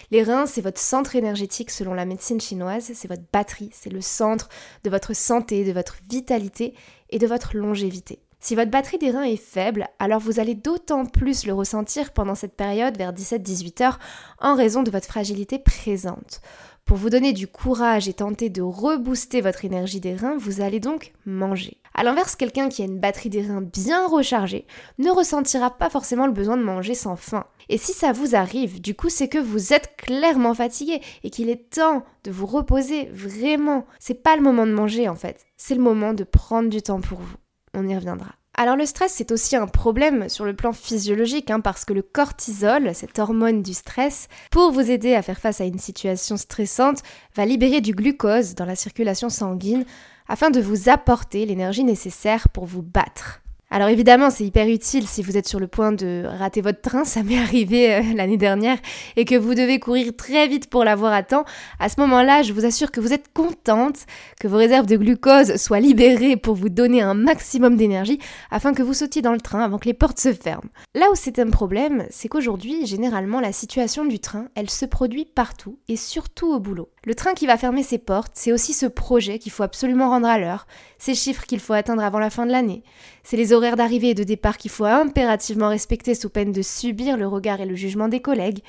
Les 0.09 0.23
reins, 0.23 0.47
c'est 0.47 0.61
votre 0.61 0.79
centre 0.79 1.15
énergétique 1.15 1.69
selon 1.69 1.93
la 1.93 2.03
médecine 2.03 2.41
chinoise, 2.41 2.89
c'est 2.95 3.07
votre 3.07 3.21
batterie, 3.31 3.69
c'est 3.73 3.91
le 3.91 4.01
centre 4.01 4.49
de 4.83 4.89
votre 4.89 5.15
santé, 5.15 5.63
de 5.65 5.71
votre 5.71 5.97
vitalité 6.09 6.73
et 7.11 7.19
de 7.19 7.27
votre 7.27 7.55
longévité. 7.55 8.23
Si 8.39 8.55
votre 8.55 8.71
batterie 8.71 8.97
des 8.97 9.11
reins 9.11 9.21
est 9.21 9.37
faible, 9.37 9.87
alors 9.99 10.19
vous 10.19 10.39
allez 10.39 10.55
d'autant 10.55 11.05
plus 11.05 11.45
le 11.45 11.53
ressentir 11.53 12.11
pendant 12.11 12.33
cette 12.33 12.55
période 12.55 12.97
vers 12.97 13.13
17-18 13.13 13.83
heures 13.83 13.99
en 14.39 14.55
raison 14.55 14.81
de 14.81 14.89
votre 14.89 15.05
fragilité 15.05 15.59
présente. 15.59 16.41
Pour 16.85 16.97
vous 16.97 17.09
donner 17.09 17.31
du 17.33 17.47
courage 17.47 18.07
et 18.09 18.13
tenter 18.13 18.49
de 18.49 18.61
rebooster 18.61 19.41
votre 19.41 19.65
énergie 19.65 19.99
des 19.99 20.15
reins, 20.15 20.37
vous 20.37 20.61
allez 20.61 20.79
donc 20.79 21.13
manger. 21.25 21.77
A 21.93 22.03
l'inverse, 22.03 22.35
quelqu'un 22.35 22.69
qui 22.69 22.81
a 22.81 22.85
une 22.85 22.99
batterie 22.99 23.29
des 23.29 23.45
reins 23.45 23.61
bien 23.61 24.07
rechargée 24.07 24.65
ne 24.97 25.09
ressentira 25.09 25.77
pas 25.77 25.89
forcément 25.89 26.25
le 26.25 26.31
besoin 26.31 26.57
de 26.57 26.63
manger 26.63 26.95
sans 26.95 27.15
faim. 27.15 27.45
Et 27.69 27.77
si 27.77 27.93
ça 27.93 28.11
vous 28.11 28.35
arrive, 28.35 28.81
du 28.81 28.95
coup, 28.95 29.09
c'est 29.09 29.27
que 29.27 29.37
vous 29.37 29.73
êtes 29.73 29.95
clairement 29.97 30.53
fatigué 30.53 31.01
et 31.23 31.29
qu'il 31.29 31.49
est 31.49 31.69
temps 31.69 32.03
de 32.23 32.31
vous 32.31 32.45
reposer 32.45 33.09
vraiment. 33.13 33.85
C'est 33.99 34.23
pas 34.23 34.35
le 34.35 34.41
moment 34.41 34.65
de 34.65 34.73
manger 34.73 35.07
en 35.07 35.15
fait, 35.15 35.45
c'est 35.57 35.75
le 35.75 35.81
moment 35.81 36.13
de 36.13 36.23
prendre 36.23 36.69
du 36.69 36.81
temps 36.81 37.01
pour 37.01 37.19
vous. 37.19 37.37
On 37.73 37.87
y 37.87 37.95
reviendra. 37.95 38.40
Alors 38.53 38.75
le 38.75 38.85
stress, 38.85 39.13
c'est 39.13 39.31
aussi 39.31 39.55
un 39.55 39.67
problème 39.67 40.27
sur 40.27 40.43
le 40.43 40.53
plan 40.53 40.73
physiologique, 40.73 41.49
hein, 41.49 41.61
parce 41.61 41.85
que 41.85 41.93
le 41.93 42.01
cortisol, 42.01 42.93
cette 42.93 43.17
hormone 43.17 43.61
du 43.61 43.73
stress, 43.73 44.27
pour 44.51 44.71
vous 44.71 44.91
aider 44.91 45.15
à 45.15 45.21
faire 45.21 45.39
face 45.39 45.61
à 45.61 45.65
une 45.65 45.79
situation 45.79 46.35
stressante, 46.35 47.01
va 47.35 47.45
libérer 47.45 47.79
du 47.79 47.93
glucose 47.93 48.53
dans 48.55 48.65
la 48.65 48.75
circulation 48.75 49.29
sanguine 49.29 49.85
afin 50.27 50.49
de 50.49 50.61
vous 50.61 50.89
apporter 50.89 51.45
l'énergie 51.45 51.85
nécessaire 51.85 52.49
pour 52.49 52.65
vous 52.65 52.81
battre. 52.81 53.40
Alors 53.73 53.87
évidemment, 53.87 54.29
c'est 54.29 54.43
hyper 54.43 54.67
utile 54.67 55.07
si 55.07 55.23
vous 55.23 55.37
êtes 55.37 55.47
sur 55.47 55.61
le 55.61 55.67
point 55.67 55.93
de 55.93 56.25
rater 56.25 56.59
votre 56.59 56.81
train, 56.81 57.05
ça 57.05 57.23
m'est 57.23 57.37
arrivé 57.37 57.93
euh, 57.93 58.01
l'année 58.15 58.35
dernière, 58.35 58.77
et 59.15 59.23
que 59.23 59.35
vous 59.35 59.55
devez 59.55 59.79
courir 59.79 60.11
très 60.13 60.45
vite 60.49 60.69
pour 60.69 60.83
l'avoir 60.83 61.13
à 61.13 61.23
temps. 61.23 61.45
À 61.79 61.87
ce 61.87 61.97
moment-là, 62.01 62.43
je 62.43 62.51
vous 62.51 62.65
assure 62.65 62.91
que 62.91 62.99
vous 62.99 63.13
êtes 63.13 63.31
contente 63.33 64.05
que 64.41 64.49
vos 64.49 64.57
réserves 64.57 64.87
de 64.87 64.97
glucose 64.97 65.55
soient 65.55 65.79
libérées 65.79 66.35
pour 66.35 66.55
vous 66.55 66.67
donner 66.67 67.01
un 67.01 67.13
maximum 67.13 67.77
d'énergie 67.77 68.19
afin 68.51 68.73
que 68.73 68.83
vous 68.83 68.93
sautiez 68.93 69.21
dans 69.21 69.31
le 69.31 69.39
train 69.39 69.61
avant 69.61 69.77
que 69.77 69.85
les 69.85 69.93
portes 69.93 70.19
se 70.19 70.33
ferment. 70.33 70.69
Là 70.93 71.09
où 71.09 71.15
c'est 71.15 71.39
un 71.39 71.49
problème, 71.49 72.05
c'est 72.09 72.27
qu'aujourd'hui, 72.27 72.85
généralement, 72.85 73.39
la 73.39 73.53
situation 73.53 74.03
du 74.03 74.19
train, 74.19 74.49
elle 74.55 74.69
se 74.69 74.85
produit 74.85 75.23
partout 75.23 75.79
et 75.87 75.95
surtout 75.95 76.51
au 76.51 76.59
boulot. 76.59 76.89
Le 77.03 77.15
train 77.15 77.33
qui 77.33 77.47
va 77.47 77.57
fermer 77.57 77.81
ses 77.81 77.97
portes, 77.97 78.33
c'est 78.35 78.51
aussi 78.51 78.73
ce 78.73 78.85
projet 78.85 79.39
qu'il 79.39 79.51
faut 79.51 79.63
absolument 79.63 80.09
rendre 80.09 80.27
à 80.27 80.37
l'heure, 80.37 80.67
ces 80.99 81.15
chiffres 81.15 81.47
qu'il 81.47 81.59
faut 81.59 81.73
atteindre 81.73 82.03
avant 82.03 82.19
la 82.19 82.29
fin 82.29 82.45
de 82.45 82.51
l'année, 82.51 82.83
c'est 83.23 83.37
les 83.37 83.53
horaires 83.53 83.75
d'arrivée 83.75 84.11
et 84.11 84.13
de 84.13 84.23
départ 84.23 84.59
qu'il 84.59 84.69
faut 84.69 84.85
impérativement 84.85 85.69
respecter 85.69 86.13
sous 86.13 86.29
peine 86.29 86.51
de 86.51 86.61
subir 86.61 87.17
le 87.17 87.27
regard 87.27 87.59
et 87.59 87.65
le 87.65 87.73
jugement 87.73 88.07
des 88.07 88.19
collègues, 88.21 88.59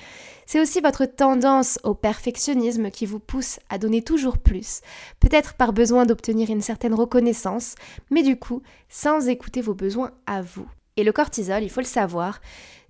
c'est 0.47 0.63
aussi 0.63 0.81
votre 0.81 1.05
tendance 1.05 1.79
au 1.85 1.93
perfectionnisme 1.93 2.91
qui 2.91 3.05
vous 3.05 3.19
pousse 3.19 3.61
à 3.69 3.77
donner 3.77 4.01
toujours 4.01 4.39
plus, 4.39 4.81
peut-être 5.21 5.53
par 5.53 5.75
besoin 5.75 6.07
d'obtenir 6.07 6.49
une 6.49 6.63
certaine 6.63 6.95
reconnaissance, 6.95 7.75
mais 8.11 8.23
du 8.23 8.39
coup 8.39 8.63
sans 8.89 9.29
écouter 9.29 9.61
vos 9.61 9.75
besoins 9.75 10.13
à 10.25 10.41
vous. 10.41 10.67
Et 10.97 11.05
le 11.05 11.13
cortisol, 11.13 11.63
il 11.63 11.71
faut 11.71 11.81
le 11.81 11.87
savoir, 11.87 12.41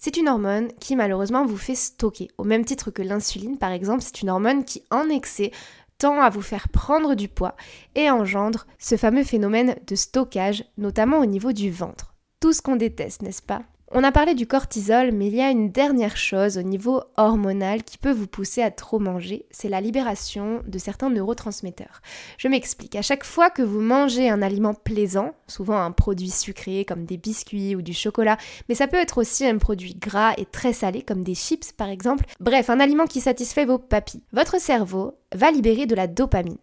c'est 0.05 0.17
une 0.17 0.29
hormone 0.29 0.73
qui 0.81 0.97
malheureusement 0.97 1.47
vous 1.47 1.57
fait 1.57 1.77
stocker. 1.77 2.29
Au 2.37 2.43
même 2.43 2.65
titre 2.65 2.91
que 2.91 3.03
l'insuline, 3.03 3.57
par 3.57 3.71
exemple, 3.71 4.03
c'est 4.03 4.23
une 4.23 4.31
hormone 4.31 4.65
qui 4.65 4.83
en 4.91 5.09
excès 5.09 5.53
tend 5.97 6.21
à 6.21 6.29
vous 6.29 6.43
faire 6.43 6.69
prendre 6.71 7.15
du 7.15 7.29
poids 7.29 7.55
et 7.95 8.11
engendre 8.11 8.67
ce 8.81 8.97
fameux 8.97 9.23
phénomène 9.23 9.77
de 9.87 9.95
stockage, 9.95 10.65
notamment 10.77 11.21
au 11.21 11.27
niveau 11.27 11.53
du 11.53 11.71
ventre. 11.71 12.15
Tout 12.41 12.53
ce 12.53 12.61
qu'on 12.61 12.75
déteste, 12.75 13.23
n'est-ce 13.23 13.43
pas? 13.43 13.63
On 13.95 14.05
a 14.05 14.13
parlé 14.13 14.35
du 14.35 14.47
cortisol, 14.47 15.13
mais 15.13 15.27
il 15.27 15.35
y 15.35 15.43
a 15.43 15.51
une 15.51 15.71
dernière 15.71 16.17
chose 16.17 16.57
au 16.57 16.63
niveau 16.63 17.03
hormonal 17.17 17.83
qui 17.83 17.99
peut 17.99 18.13
vous 18.13 18.27
pousser 18.27 18.63
à 18.63 18.71
trop 18.71 18.99
manger, 18.99 19.45
c'est 19.51 19.69
la 19.69 19.83
libération 19.83 20.63
de 20.67 20.79
certains 20.79 21.11
neurotransmetteurs. 21.11 22.01
Je 22.39 22.49
m'explique, 22.49 22.97
à 22.97 23.03
chaque 23.03 23.25
fois 23.25 23.51
que 23.51 23.63
vous 23.63 23.81
mangez 23.81 24.31
un 24.31 24.41
aliment 24.41 24.73
plaisant, 24.73 25.35
souvent 25.47 25.79
un 25.79 25.91
produit 25.91 26.31
sucré 26.31 26.87
comme 26.87 27.05
des 27.05 27.19
biscuits 27.19 27.77
ou 27.77 27.83
du 27.83 27.93
chocolat, 27.93 28.39
mais 28.69 28.75
ça 28.75 28.87
peut 28.87 28.97
être 28.97 29.19
aussi 29.19 29.47
un 29.47 29.59
produit 29.59 29.95
gras 29.95 30.33
et 30.39 30.47
très 30.47 30.73
salé 30.73 31.03
comme 31.03 31.23
des 31.23 31.35
chips 31.35 31.73
par 31.73 31.91
exemple, 31.91 32.25
bref, 32.41 32.71
un 32.71 32.81
aliment 32.81 33.07
qui 33.07 33.21
satisfait 33.21 33.67
vos 33.67 33.79
papilles, 33.79 34.23
votre 34.33 34.59
cerveau 34.59 35.19
va 35.35 35.51
libérer 35.51 35.87
de 35.87 35.95
la 35.95 36.07
dopamine. 36.07 36.59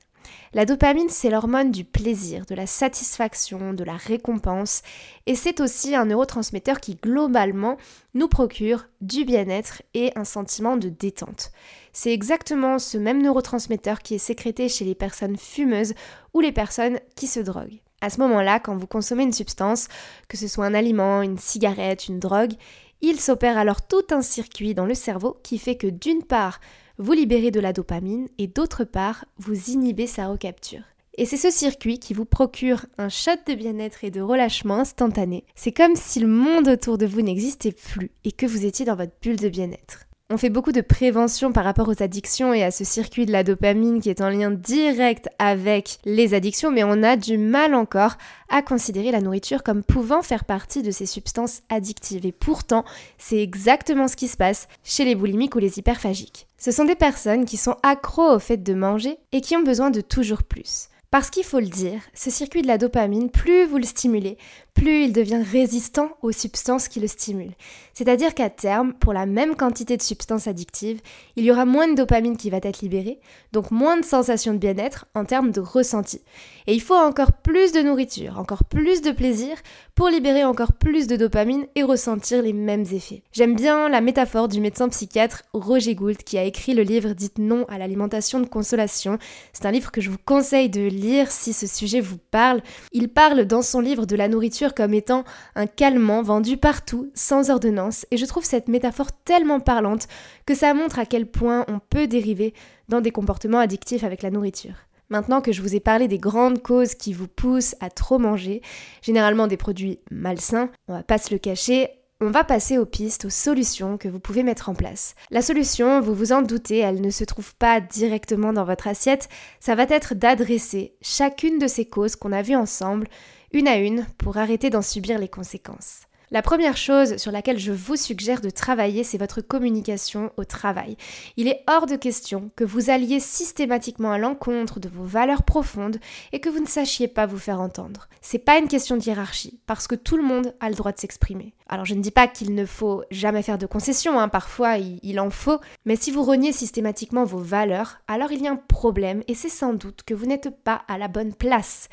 La 0.53 0.65
dopamine, 0.65 1.09
c'est 1.09 1.29
l'hormone 1.29 1.71
du 1.71 1.85
plaisir, 1.85 2.45
de 2.45 2.55
la 2.55 2.65
satisfaction, 2.65 3.73
de 3.73 3.83
la 3.83 3.95
récompense, 3.95 4.81
et 5.25 5.35
c'est 5.35 5.59
aussi 5.59 5.95
un 5.95 6.05
neurotransmetteur 6.05 6.79
qui 6.79 6.95
globalement 6.95 7.77
nous 8.13 8.27
procure 8.27 8.87
du 9.01 9.25
bien-être 9.25 9.83
et 9.93 10.11
un 10.15 10.25
sentiment 10.25 10.77
de 10.77 10.89
détente. 10.89 11.51
C'est 11.93 12.13
exactement 12.13 12.79
ce 12.79 12.97
même 12.97 13.21
neurotransmetteur 13.21 14.01
qui 14.01 14.15
est 14.15 14.19
sécrété 14.19 14.69
chez 14.69 14.85
les 14.85 14.95
personnes 14.95 15.37
fumeuses 15.37 15.93
ou 16.33 16.39
les 16.39 16.51
personnes 16.51 16.99
qui 17.15 17.27
se 17.27 17.39
droguent. 17.39 17.81
À 18.01 18.09
ce 18.09 18.19
moment-là, 18.21 18.59
quand 18.59 18.77
vous 18.77 18.87
consommez 18.87 19.23
une 19.23 19.33
substance, 19.33 19.87
que 20.29 20.37
ce 20.37 20.47
soit 20.47 20.65
un 20.65 20.73
aliment, 20.73 21.21
une 21.21 21.37
cigarette, 21.37 22.07
une 22.07 22.19
drogue, 22.19 22.53
il 23.01 23.19
s'opère 23.19 23.57
alors 23.57 23.85
tout 23.85 24.05
un 24.11 24.21
circuit 24.21 24.73
dans 24.73 24.85
le 24.85 24.93
cerveau 24.93 25.37
qui 25.43 25.57
fait 25.57 25.75
que 25.75 25.87
d'une 25.87 26.23
part, 26.23 26.59
vous 26.99 27.13
libérez 27.13 27.49
de 27.49 27.61
la 27.61 27.71
dopamine 27.71 28.27
et 28.37 28.47
d'autre 28.47 28.83
part, 28.83 29.23
vous 29.37 29.71
inhibez 29.71 30.05
sa 30.05 30.27
recapture. 30.27 30.81
Et 31.17 31.25
c'est 31.25 31.37
ce 31.37 31.49
circuit 31.49 31.97
qui 31.97 32.13
vous 32.13 32.25
procure 32.25 32.85
un 32.97 33.07
shot 33.07 33.31
de 33.47 33.53
bien-être 33.53 34.03
et 34.03 34.11
de 34.11 34.19
relâchement 34.19 34.79
instantané. 34.79 35.45
C'est 35.55 35.71
comme 35.71 35.95
si 35.95 36.19
le 36.19 36.27
monde 36.27 36.67
autour 36.67 36.97
de 36.97 37.05
vous 37.05 37.21
n'existait 37.21 37.71
plus 37.71 38.11
et 38.25 38.33
que 38.33 38.45
vous 38.45 38.65
étiez 38.65 38.85
dans 38.85 38.95
votre 38.95 39.13
bulle 39.21 39.39
de 39.39 39.47
bien-être. 39.47 40.08
On 40.31 40.37
fait 40.37 40.51
beaucoup 40.51 40.71
de 40.71 40.81
prévention 40.81 41.51
par 41.51 41.63
rapport 41.63 41.87
aux 41.87 42.03
addictions 42.03 42.53
et 42.53 42.63
à 42.63 42.69
ce 42.69 42.83
circuit 42.83 43.25
de 43.25 43.31
la 43.31 43.43
dopamine 43.43 43.99
qui 43.99 44.11
est 44.11 44.21
en 44.21 44.29
lien 44.29 44.51
direct 44.51 45.27
avec 45.39 45.97
les 46.05 46.35
addictions, 46.35 46.69
mais 46.69 46.83
on 46.83 47.01
a 47.01 47.15
du 47.15 47.39
mal 47.39 47.73
encore 47.73 48.15
à 48.47 48.61
considérer 48.61 49.09
la 49.09 49.21
nourriture 49.21 49.63
comme 49.63 49.81
pouvant 49.81 50.21
faire 50.21 50.45
partie 50.45 50.83
de 50.83 50.91
ces 50.91 51.07
substances 51.07 51.63
addictives. 51.69 52.27
Et 52.27 52.31
pourtant, 52.31 52.85
c'est 53.17 53.41
exactement 53.41 54.07
ce 54.07 54.15
qui 54.15 54.27
se 54.27 54.37
passe 54.37 54.67
chez 54.83 55.03
les 55.03 55.15
boulimiques 55.15 55.55
ou 55.55 55.59
les 55.59 55.79
hyperphagiques. 55.79 56.45
Ce 56.59 56.69
sont 56.69 56.85
des 56.85 56.93
personnes 56.93 57.45
qui 57.45 57.57
sont 57.57 57.77
accros 57.81 58.35
au 58.35 58.37
fait 58.37 58.61
de 58.61 58.75
manger 58.75 59.17
et 59.31 59.41
qui 59.41 59.57
ont 59.57 59.63
besoin 59.63 59.89
de 59.89 60.01
toujours 60.01 60.43
plus. 60.43 60.89
Parce 61.11 61.31
qu'il 61.31 61.43
faut 61.43 61.59
le 61.59 61.65
dire, 61.65 62.01
ce 62.13 62.29
circuit 62.29 62.61
de 62.61 62.67
la 62.67 62.77
dopamine, 62.77 63.31
plus 63.31 63.65
vous 63.65 63.77
le 63.77 63.83
stimulez, 63.83 64.37
plus 64.79 65.03
il 65.03 65.13
devient 65.13 65.43
résistant 65.43 66.11
aux 66.21 66.31
substances 66.31 66.87
qui 66.87 66.99
le 66.99 67.07
stimulent. 67.07 67.55
C'est-à-dire 67.93 68.33
qu'à 68.33 68.49
terme, 68.49 68.93
pour 68.93 69.11
la 69.11 69.25
même 69.25 69.55
quantité 69.57 69.97
de 69.97 70.01
substances 70.01 70.47
addictives, 70.47 71.01
il 71.35 71.43
y 71.43 71.51
aura 71.51 71.65
moins 71.65 71.89
de 71.89 71.95
dopamine 71.95 72.37
qui 72.37 72.49
va 72.49 72.59
être 72.63 72.81
libérée, 72.81 73.19
donc 73.51 73.71
moins 73.71 73.97
de 73.97 74.05
sensations 74.05 74.53
de 74.53 74.57
bien-être 74.57 75.05
en 75.15 75.25
termes 75.25 75.51
de 75.51 75.59
ressenti. 75.59 76.21
Et 76.65 76.73
il 76.73 76.81
faut 76.81 76.95
encore 76.95 77.33
plus 77.33 77.73
de 77.73 77.81
nourriture, 77.81 78.39
encore 78.39 78.63
plus 78.63 79.01
de 79.01 79.11
plaisir 79.11 79.57
pour 79.95 80.07
libérer 80.07 80.45
encore 80.45 80.71
plus 80.71 81.07
de 81.07 81.17
dopamine 81.17 81.65
et 81.75 81.83
ressentir 81.83 82.41
les 82.41 82.53
mêmes 82.53 82.85
effets. 82.93 83.23
J'aime 83.33 83.55
bien 83.55 83.89
la 83.89 83.99
métaphore 83.99 84.47
du 84.47 84.61
médecin 84.61 84.87
psychiatre 84.87 85.43
Roger 85.51 85.95
Gould 85.95 86.23
qui 86.23 86.37
a 86.37 86.43
écrit 86.43 86.73
le 86.73 86.83
livre 86.83 87.13
Dites 87.13 87.37
non 87.37 87.65
à 87.67 87.77
l'alimentation 87.77 88.39
de 88.39 88.45
consolation. 88.45 89.17
C'est 89.51 89.65
un 89.65 89.71
livre 89.71 89.91
que 89.91 89.99
je 89.99 90.09
vous 90.09 90.17
conseille 90.23 90.69
de 90.69 90.87
lire 90.87 91.31
si 91.31 91.51
ce 91.51 91.67
sujet 91.67 91.99
vous 91.99 92.19
parle. 92.31 92.61
Il 92.93 93.09
parle 93.09 93.43
dans 93.43 93.61
son 93.61 93.81
livre 93.81 94.05
de 94.05 94.15
la 94.15 94.29
nourriture 94.29 94.68
comme 94.73 94.93
étant 94.93 95.23
un 95.55 95.67
calmant 95.67 96.21
vendu 96.21 96.57
partout, 96.57 97.11
sans 97.13 97.49
ordonnance, 97.49 98.05
et 98.11 98.17
je 98.17 98.25
trouve 98.25 98.45
cette 98.45 98.67
métaphore 98.67 99.11
tellement 99.25 99.59
parlante 99.59 100.07
que 100.45 100.55
ça 100.55 100.73
montre 100.73 100.99
à 100.99 101.05
quel 101.05 101.25
point 101.25 101.65
on 101.67 101.79
peut 101.79 102.07
dériver 102.07 102.53
dans 102.87 103.01
des 103.01 103.11
comportements 103.11 103.59
addictifs 103.59 104.03
avec 104.03 104.21
la 104.21 104.31
nourriture. 104.31 104.75
Maintenant 105.09 105.41
que 105.41 105.51
je 105.51 105.61
vous 105.61 105.75
ai 105.75 105.79
parlé 105.79 106.07
des 106.07 106.19
grandes 106.19 106.61
causes 106.61 106.93
qui 106.93 107.13
vous 107.13 107.27
poussent 107.27 107.75
à 107.79 107.89
trop 107.89 108.19
manger, 108.19 108.61
généralement 109.01 109.47
des 109.47 109.57
produits 109.57 109.99
malsains, 110.11 110.69
on 110.87 110.93
va 110.93 111.03
pas 111.03 111.17
se 111.17 111.33
le 111.33 111.39
cacher, 111.39 111.89
on 112.21 112.31
va 112.31 112.43
passer 112.43 112.77
aux 112.77 112.85
pistes, 112.85 113.25
aux 113.25 113.29
solutions 113.29 113.97
que 113.97 114.09
vous 114.09 114.19
pouvez 114.19 114.43
mettre 114.43 114.67
en 114.67 114.75
place. 114.75 115.15
La 115.31 115.41
solution, 115.41 116.01
vous 116.01 116.13
vous 116.13 116.33
en 116.33 116.41
doutez, 116.41 116.79
elle 116.79 116.99
ne 116.99 117.09
se 117.11 117.23
trouve 117.23 117.55
pas 117.55 117.79
directement 117.79 118.51
dans 118.51 118.65
votre 118.65 118.87
assiette, 118.87 119.29
ça 119.61 119.75
va 119.75 119.83
être 119.83 120.15
d'adresser 120.15 120.95
chacune 121.01 121.59
de 121.59 121.67
ces 121.67 121.85
causes 121.85 122.17
qu'on 122.17 122.33
a 122.33 122.41
vues 122.41 122.55
ensemble 122.55 123.07
une 123.53 123.67
à 123.67 123.77
une 123.77 124.05
pour 124.17 124.37
arrêter 124.37 124.69
d'en 124.69 124.81
subir 124.81 125.17
les 125.17 125.29
conséquences. 125.29 126.08
La 126.31 126.43
première 126.43 126.77
chose 126.77 127.17
sur 127.17 127.31
laquelle 127.31 127.57
je 127.57 127.71
vous 127.71 127.95
suggère 127.95 128.39
de 128.39 128.51
travailler, 128.51 129.03
c'est 129.03 129.17
votre 129.17 129.41
communication 129.41 130.31
au 130.37 130.43
travail. 130.43 130.95
Il 131.37 131.47
est 131.47 131.63
hors 131.67 131.87
de 131.87 131.95
question 131.95 132.51
que 132.55 132.63
vous 132.63 132.91
alliez 132.91 133.19
systématiquement 133.19 134.11
à 134.11 134.19
l'encontre 134.19 134.79
de 134.79 134.89
vos 134.89 135.05
valeurs 135.05 135.41
profondes 135.41 135.97
et 136.31 136.39
que 136.39 136.49
vous 136.49 136.59
ne 136.59 136.67
sachiez 136.67 137.07
pas 137.07 137.25
vous 137.25 137.39
faire 137.39 137.59
entendre. 137.59 138.07
C'est 138.21 138.37
pas 138.37 138.59
une 138.59 138.67
question 138.67 138.95
de 138.95 139.03
hiérarchie, 139.03 139.59
parce 139.65 139.87
que 139.87 139.95
tout 139.95 140.17
le 140.17 140.23
monde 140.23 140.53
a 140.59 140.69
le 140.69 140.75
droit 140.75 140.91
de 140.91 140.99
s'exprimer. 140.99 141.55
Alors 141.67 141.85
je 141.85 141.95
ne 141.95 142.01
dis 142.01 142.11
pas 142.11 142.27
qu'il 142.27 142.53
ne 142.53 142.65
faut 142.67 143.03
jamais 143.09 143.41
faire 143.41 143.57
de 143.57 143.65
concessions, 143.65 144.19
hein, 144.19 144.27
parfois 144.27 144.77
il, 144.77 144.99
il 145.01 145.19
en 145.19 145.31
faut, 145.31 145.59
mais 145.85 145.95
si 145.95 146.11
vous 146.11 146.21
reniez 146.21 146.51
systématiquement 146.51 147.25
vos 147.25 147.39
valeurs, 147.39 148.01
alors 148.07 148.31
il 148.31 148.43
y 148.43 148.47
a 148.47 148.51
un 148.51 148.55
problème 148.55 149.23
et 149.27 149.33
c'est 149.33 149.49
sans 149.49 149.73
doute 149.73 150.03
que 150.05 150.13
vous 150.13 150.27
n'êtes 150.27 150.51
pas 150.63 150.83
à 150.87 150.99
la 150.99 151.07
bonne 151.07 151.33
place. 151.33 151.89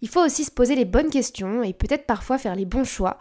Il 0.00 0.08
faut 0.08 0.24
aussi 0.24 0.44
se 0.44 0.50
poser 0.50 0.76
les 0.76 0.84
bonnes 0.84 1.10
questions 1.10 1.62
et 1.62 1.72
peut-être 1.72 2.06
parfois 2.06 2.38
faire 2.38 2.54
les 2.54 2.64
bons 2.64 2.84
choix. 2.84 3.18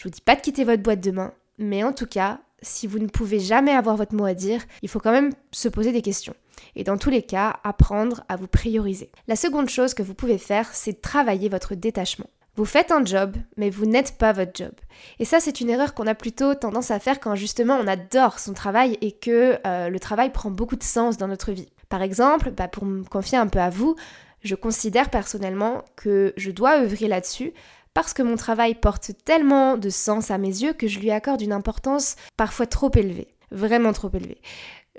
Je 0.00 0.04
vous 0.04 0.10
dis 0.10 0.22
pas 0.22 0.34
de 0.34 0.40
quitter 0.40 0.64
votre 0.64 0.82
boîte 0.82 1.02
demain, 1.02 1.34
mais 1.58 1.84
en 1.84 1.92
tout 1.92 2.06
cas, 2.06 2.38
si 2.62 2.86
vous 2.86 2.98
ne 2.98 3.06
pouvez 3.06 3.38
jamais 3.38 3.72
avoir 3.72 3.98
votre 3.98 4.14
mot 4.14 4.24
à 4.24 4.32
dire, 4.32 4.62
il 4.80 4.88
faut 4.88 4.98
quand 4.98 5.12
même 5.12 5.34
se 5.52 5.68
poser 5.68 5.92
des 5.92 6.00
questions. 6.00 6.32
Et 6.74 6.84
dans 6.84 6.96
tous 6.96 7.10
les 7.10 7.20
cas, 7.20 7.60
apprendre 7.64 8.24
à 8.30 8.36
vous 8.36 8.46
prioriser. 8.46 9.10
La 9.28 9.36
seconde 9.36 9.68
chose 9.68 9.92
que 9.92 10.02
vous 10.02 10.14
pouvez 10.14 10.38
faire, 10.38 10.70
c'est 10.72 11.02
travailler 11.02 11.50
votre 11.50 11.74
détachement. 11.74 12.30
Vous 12.56 12.64
faites 12.64 12.92
un 12.92 13.04
job, 13.04 13.36
mais 13.58 13.68
vous 13.68 13.84
n'êtes 13.84 14.16
pas 14.16 14.32
votre 14.32 14.52
job. 14.54 14.72
Et 15.18 15.26
ça, 15.26 15.38
c'est 15.38 15.60
une 15.60 15.68
erreur 15.68 15.92
qu'on 15.92 16.06
a 16.06 16.14
plutôt 16.14 16.54
tendance 16.54 16.90
à 16.90 16.98
faire 16.98 17.20
quand 17.20 17.34
justement 17.34 17.74
on 17.74 17.86
adore 17.86 18.38
son 18.38 18.54
travail 18.54 18.96
et 19.02 19.12
que 19.12 19.58
euh, 19.66 19.90
le 19.90 20.00
travail 20.00 20.32
prend 20.32 20.50
beaucoup 20.50 20.76
de 20.76 20.82
sens 20.82 21.18
dans 21.18 21.28
notre 21.28 21.52
vie. 21.52 21.68
Par 21.90 22.00
exemple, 22.00 22.52
bah, 22.52 22.68
pour 22.68 22.86
me 22.86 23.04
confier 23.04 23.36
un 23.36 23.48
peu 23.48 23.58
à 23.58 23.68
vous, 23.68 23.96
je 24.42 24.54
considère 24.54 25.10
personnellement 25.10 25.84
que 25.96 26.32
je 26.38 26.50
dois 26.50 26.80
œuvrer 26.80 27.08
là-dessus 27.08 27.52
parce 27.94 28.12
que 28.12 28.22
mon 28.22 28.36
travail 28.36 28.74
porte 28.74 29.12
tellement 29.24 29.76
de 29.76 29.90
sens 29.90 30.30
à 30.30 30.38
mes 30.38 30.48
yeux 30.48 30.72
que 30.72 30.88
je 30.88 31.00
lui 31.00 31.10
accorde 31.10 31.42
une 31.42 31.52
importance 31.52 32.16
parfois 32.36 32.66
trop 32.66 32.90
élevée, 32.94 33.28
vraiment 33.50 33.92
trop 33.92 34.10
élevée 34.14 34.40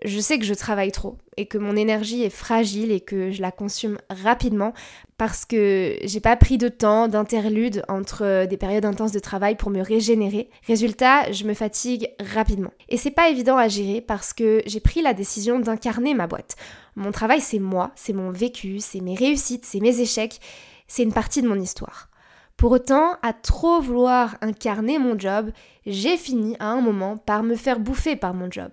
je 0.03 0.19
sais 0.19 0.39
que 0.39 0.45
je 0.45 0.53
travaille 0.53 0.91
trop 0.91 1.17
et 1.37 1.45
que 1.45 1.57
mon 1.57 1.75
énergie 1.75 2.23
est 2.23 2.31
fragile 2.31 2.91
et 2.91 3.01
que 3.01 3.31
je 3.31 3.41
la 3.41 3.51
consomme 3.51 3.97
rapidement 4.09 4.73
parce 5.17 5.45
que 5.45 5.95
j'ai 6.03 6.19
pas 6.19 6.35
pris 6.35 6.57
de 6.57 6.69
temps 6.69 7.07
d'interlude 7.07 7.83
entre 7.87 8.45
des 8.47 8.57
périodes 8.57 8.85
intenses 8.85 9.11
de 9.11 9.19
travail 9.19 9.55
pour 9.55 9.69
me 9.69 9.81
régénérer. 9.81 10.49
Résultat, 10.65 11.31
je 11.31 11.43
me 11.43 11.53
fatigue 11.53 12.09
rapidement. 12.33 12.73
Et 12.89 12.97
c'est 12.97 13.11
pas 13.11 13.29
évident 13.29 13.57
à 13.57 13.67
gérer 13.67 14.01
parce 14.01 14.33
que 14.33 14.63
j'ai 14.65 14.79
pris 14.79 15.01
la 15.01 15.13
décision 15.13 15.59
d'incarner 15.59 16.15
ma 16.15 16.27
boîte. 16.27 16.55
Mon 16.95 17.11
travail, 17.11 17.41
c'est 17.41 17.59
moi, 17.59 17.91
c'est 17.95 18.13
mon 18.13 18.31
vécu, 18.31 18.79
c'est 18.79 19.01
mes 19.01 19.15
réussites, 19.15 19.65
c'est 19.65 19.79
mes 19.79 19.99
échecs, 19.99 20.39
c'est 20.87 21.03
une 21.03 21.13
partie 21.13 21.41
de 21.41 21.47
mon 21.47 21.59
histoire. 21.59 22.10
Pour 22.57 22.71
autant, 22.71 23.13
à 23.21 23.33
trop 23.33 23.81
vouloir 23.81 24.37
incarner 24.41 24.99
mon 24.99 25.17
job, 25.17 25.51
j'ai 25.85 26.17
fini 26.17 26.55
à 26.59 26.67
un 26.67 26.81
moment 26.81 27.17
par 27.17 27.43
me 27.43 27.55
faire 27.55 27.79
bouffer 27.79 28.15
par 28.15 28.33
mon 28.33 28.51
job 28.51 28.71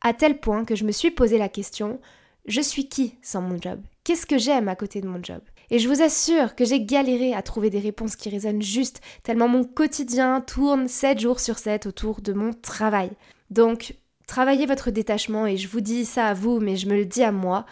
à 0.00 0.12
tel 0.12 0.38
point 0.38 0.64
que 0.64 0.76
je 0.76 0.84
me 0.84 0.92
suis 0.92 1.10
posé 1.10 1.38
la 1.38 1.48
question, 1.48 2.00
je 2.46 2.60
suis 2.60 2.88
qui 2.88 3.16
sans 3.22 3.42
mon 3.42 3.60
job? 3.60 3.80
Qu'est-ce 4.04 4.26
que 4.26 4.38
j'aime 4.38 4.68
à 4.68 4.76
côté 4.76 5.00
de 5.00 5.08
mon 5.08 5.22
job? 5.22 5.40
Et 5.70 5.78
je 5.78 5.88
vous 5.88 6.00
assure 6.00 6.54
que 6.54 6.64
j'ai 6.64 6.82
galéré 6.82 7.34
à 7.34 7.42
trouver 7.42 7.68
des 7.68 7.80
réponses 7.80 8.16
qui 8.16 8.30
résonnent 8.30 8.62
juste, 8.62 9.00
tellement 9.22 9.48
mon 9.48 9.64
quotidien 9.64 10.40
tourne 10.40 10.88
7 10.88 11.20
jours 11.20 11.40
sur 11.40 11.58
7 11.58 11.86
autour 11.86 12.22
de 12.22 12.32
mon 12.32 12.54
travail. 12.54 13.10
Donc, 13.50 13.94
travaillez 14.26 14.64
votre 14.64 14.90
détachement 14.90 15.46
et 15.46 15.58
je 15.58 15.68
vous 15.68 15.82
dis 15.82 16.06
ça 16.06 16.28
à 16.28 16.34
vous, 16.34 16.58
mais 16.58 16.76
je 16.76 16.88
me 16.88 16.96
le 16.96 17.04
dis 17.04 17.22
à 17.22 17.32
moi. 17.32 17.66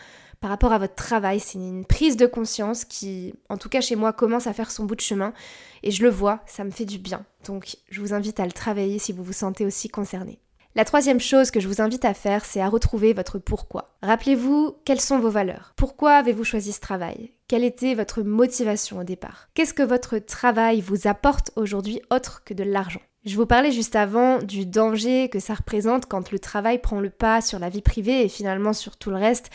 Par 0.47 0.53
rapport 0.53 0.73
à 0.73 0.79
votre 0.79 0.95
travail, 0.95 1.41
c'est 1.41 1.59
une 1.59 1.85
prise 1.85 2.17
de 2.17 2.25
conscience 2.25 2.85
qui, 2.85 3.35
en 3.49 3.57
tout 3.57 3.69
cas 3.69 3.81
chez 3.81 3.97
moi, 3.97 4.12
commence 4.12 4.47
à 4.47 4.53
faire 4.53 4.71
son 4.71 4.85
bout 4.85 4.95
de 4.95 5.00
chemin. 5.00 5.33
Et 5.83 5.91
je 5.91 6.05
le 6.05 6.09
vois, 6.09 6.38
ça 6.47 6.62
me 6.62 6.71
fait 6.71 6.85
du 6.85 6.99
bien. 6.99 7.25
Donc 7.47 7.79
je 7.91 8.00
vous 8.00 8.15
invite 8.15 8.38
à 8.38 8.47
le 8.47 8.53
travailler 8.53 9.00
si 9.00 9.12
vous 9.12 9.25
vous 9.25 9.33
sentez 9.33 9.67
aussi 9.67 9.88
concerné. 9.88 10.38
La 10.76 10.85
troisième 10.85 11.19
chose 11.19 11.50
que 11.50 11.59
je 11.59 11.67
vous 11.67 11.81
invite 11.81 12.05
à 12.05 12.15
faire, 12.15 12.45
c'est 12.45 12.61
à 12.61 12.69
retrouver 12.69 13.12
votre 13.12 13.41
pourquoi. 13.41 13.97
Rappelez-vous 14.05 14.76
quelles 14.85 15.00
sont 15.00 15.19
vos 15.19 15.31
valeurs? 15.31 15.73
Pourquoi 15.75 16.12
avez-vous 16.12 16.45
choisi 16.45 16.73
ce 16.73 16.79
travail? 16.79 17.33
Quelle 17.49 17.65
était 17.65 17.97
votre 17.97 18.23
motivation 18.23 19.00
au 19.00 19.03
départ? 19.03 19.49
Qu'est-ce 19.55 19.75
que 19.75 19.83
votre 19.83 20.19
travail 20.19 20.81
vous 20.81 21.09
apporte 21.09 21.50
aujourd'hui 21.57 22.00
autre 22.12 22.45
que 22.45 22.55
de 22.55 22.62
l'argent? 22.62 23.03
Je 23.25 23.35
vous 23.35 23.47
parlais 23.47 23.73
juste 23.73 23.97
avant 23.97 24.38
du 24.38 24.65
danger 24.65 25.29
que 25.29 25.41
ça 25.41 25.55
représente 25.55 26.07
quand 26.07 26.31
le 26.31 26.38
travail 26.38 26.79
prend 26.79 27.00
le 27.00 27.11
pas 27.11 27.41
sur 27.41 27.59
la 27.59 27.69
vie 27.69 27.83
privée 27.83 28.23
et 28.23 28.29
finalement 28.29 28.73
sur 28.73 28.97
tout 28.97 29.11
le 29.11 29.17
reste 29.17 29.50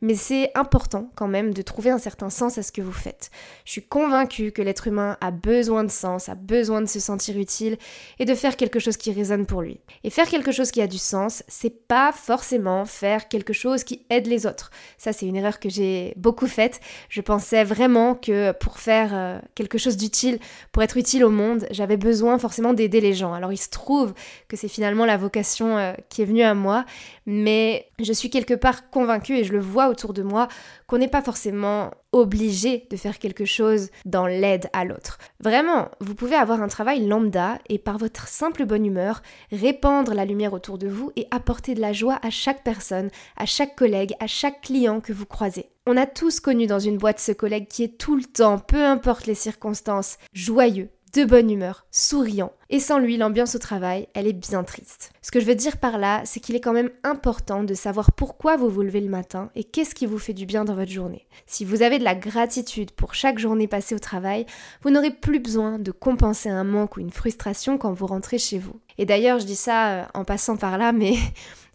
mais 0.00 0.14
c'est 0.14 0.50
important 0.54 1.10
quand 1.14 1.28
même 1.28 1.52
de 1.52 1.62
trouver 1.62 1.90
un 1.90 1.98
certain 1.98 2.30
sens 2.30 2.58
à 2.58 2.62
ce 2.62 2.72
que 2.72 2.82
vous 2.82 2.92
faites. 2.92 3.30
Je 3.64 3.72
suis 3.72 3.82
convaincue 3.82 4.52
que 4.52 4.62
l'être 4.62 4.86
humain 4.86 5.16
a 5.20 5.30
besoin 5.30 5.84
de 5.84 5.90
sens, 5.90 6.28
a 6.28 6.34
besoin 6.34 6.80
de 6.80 6.86
se 6.86 7.00
sentir 7.00 7.36
utile 7.38 7.78
et 8.18 8.24
de 8.24 8.34
faire 8.34 8.56
quelque 8.56 8.78
chose 8.78 8.96
qui 8.96 9.12
résonne 9.12 9.46
pour 9.46 9.62
lui. 9.62 9.80
Et 10.04 10.10
faire 10.10 10.28
quelque 10.28 10.52
chose 10.52 10.70
qui 10.70 10.80
a 10.80 10.86
du 10.86 10.98
sens, 10.98 11.42
c'est 11.48 11.86
pas 11.86 12.12
forcément 12.12 12.84
faire 12.84 13.28
quelque 13.28 13.52
chose 13.52 13.84
qui 13.84 14.06
aide 14.10 14.26
les 14.26 14.46
autres. 14.46 14.70
Ça, 14.98 15.12
c'est 15.12 15.26
une 15.26 15.36
erreur 15.36 15.60
que 15.60 15.68
j'ai 15.68 16.14
beaucoup 16.16 16.46
faite. 16.46 16.80
Je 17.08 17.20
pensais 17.20 17.64
vraiment 17.64 18.14
que 18.14 18.52
pour 18.52 18.78
faire 18.78 19.10
euh, 19.12 19.38
quelque 19.54 19.78
chose 19.78 19.96
d'utile, 19.96 20.38
pour 20.72 20.82
être 20.82 20.96
utile 20.96 21.24
au 21.24 21.30
monde, 21.30 21.66
j'avais 21.70 21.96
besoin 21.96 22.38
forcément 22.38 22.72
d'aider 22.72 23.00
les 23.00 23.14
gens. 23.14 23.32
Alors 23.32 23.52
il 23.52 23.58
se 23.58 23.70
trouve 23.70 24.14
que 24.48 24.56
c'est 24.56 24.68
finalement 24.68 25.04
la 25.04 25.16
vocation 25.16 25.76
euh, 25.76 25.92
qui 26.08 26.22
est 26.22 26.24
venue 26.24 26.42
à 26.42 26.54
moi, 26.54 26.84
mais 27.30 27.90
je 27.98 28.12
suis 28.14 28.30
quelque 28.30 28.54
part 28.54 28.88
convaincue 28.88 29.36
et 29.36 29.44
je 29.44 29.52
le 29.52 29.60
vois 29.60 29.88
autour 29.88 30.14
de 30.14 30.22
moi 30.22 30.48
qu'on 30.86 30.96
n'est 30.96 31.08
pas 31.08 31.20
forcément 31.20 31.90
obligé 32.12 32.86
de 32.90 32.96
faire 32.96 33.18
quelque 33.18 33.44
chose 33.44 33.90
dans 34.06 34.26
l'aide 34.26 34.70
à 34.72 34.86
l'autre. 34.86 35.18
Vraiment, 35.38 35.90
vous 36.00 36.14
pouvez 36.14 36.36
avoir 36.36 36.62
un 36.62 36.68
travail 36.68 37.06
lambda 37.06 37.58
et 37.68 37.78
par 37.78 37.98
votre 37.98 38.28
simple 38.28 38.64
bonne 38.64 38.86
humeur, 38.86 39.20
répandre 39.52 40.14
la 40.14 40.24
lumière 40.24 40.54
autour 40.54 40.78
de 40.78 40.88
vous 40.88 41.12
et 41.16 41.28
apporter 41.30 41.74
de 41.74 41.82
la 41.82 41.92
joie 41.92 42.18
à 42.22 42.30
chaque 42.30 42.64
personne, 42.64 43.10
à 43.36 43.44
chaque 43.44 43.76
collègue, 43.76 44.14
à 44.20 44.26
chaque 44.26 44.62
client 44.62 45.02
que 45.02 45.12
vous 45.12 45.26
croisez. 45.26 45.66
On 45.86 45.98
a 45.98 46.06
tous 46.06 46.40
connu 46.40 46.66
dans 46.66 46.78
une 46.78 46.96
boîte 46.96 47.20
ce 47.20 47.32
collègue 47.32 47.68
qui 47.68 47.82
est 47.82 47.98
tout 47.98 48.16
le 48.16 48.24
temps, 48.24 48.58
peu 48.58 48.82
importe 48.86 49.26
les 49.26 49.34
circonstances, 49.34 50.16
joyeux, 50.32 50.88
de 51.14 51.24
bonne 51.24 51.50
humeur, 51.50 51.86
souriant. 51.90 52.52
Et 52.70 52.80
sans 52.80 52.98
lui, 52.98 53.16
l'ambiance 53.16 53.54
au 53.54 53.58
travail, 53.58 54.08
elle 54.14 54.26
est 54.26 54.32
bien 54.32 54.62
triste. 54.62 55.12
Ce 55.22 55.30
que 55.30 55.40
je 55.40 55.46
veux 55.46 55.54
dire 55.54 55.78
par 55.78 55.98
là, 55.98 56.22
c'est 56.24 56.40
qu'il 56.40 56.54
est 56.54 56.60
quand 56.60 56.72
même 56.72 56.90
important 57.02 57.64
de 57.64 57.74
savoir 57.74 58.12
pourquoi 58.12 58.56
vous 58.56 58.68
vous 58.68 58.82
levez 58.82 59.00
le 59.00 59.08
matin 59.08 59.50
et 59.54 59.64
qu'est-ce 59.64 59.94
qui 59.94 60.06
vous 60.06 60.18
fait 60.18 60.34
du 60.34 60.46
bien 60.46 60.64
dans 60.64 60.74
votre 60.74 60.90
journée. 60.90 61.26
Si 61.46 61.64
vous 61.64 61.82
avez 61.82 61.98
de 61.98 62.04
la 62.04 62.14
gratitude 62.14 62.90
pour 62.90 63.14
chaque 63.14 63.38
journée 63.38 63.68
passée 63.68 63.94
au 63.94 63.98
travail, 63.98 64.44
vous 64.82 64.90
n'aurez 64.90 65.10
plus 65.10 65.40
besoin 65.40 65.78
de 65.78 65.92
compenser 65.92 66.48
un 66.50 66.64
manque 66.64 66.96
ou 66.96 67.00
une 67.00 67.10
frustration 67.10 67.78
quand 67.78 67.92
vous 67.92 68.06
rentrez 68.06 68.38
chez 68.38 68.58
vous. 68.58 68.80
Et 68.98 69.06
d'ailleurs, 69.06 69.38
je 69.38 69.46
dis 69.46 69.56
ça 69.56 69.88
euh, 69.90 70.04
en 70.14 70.24
passant 70.24 70.56
par 70.56 70.76
là, 70.76 70.92
mais 70.92 71.14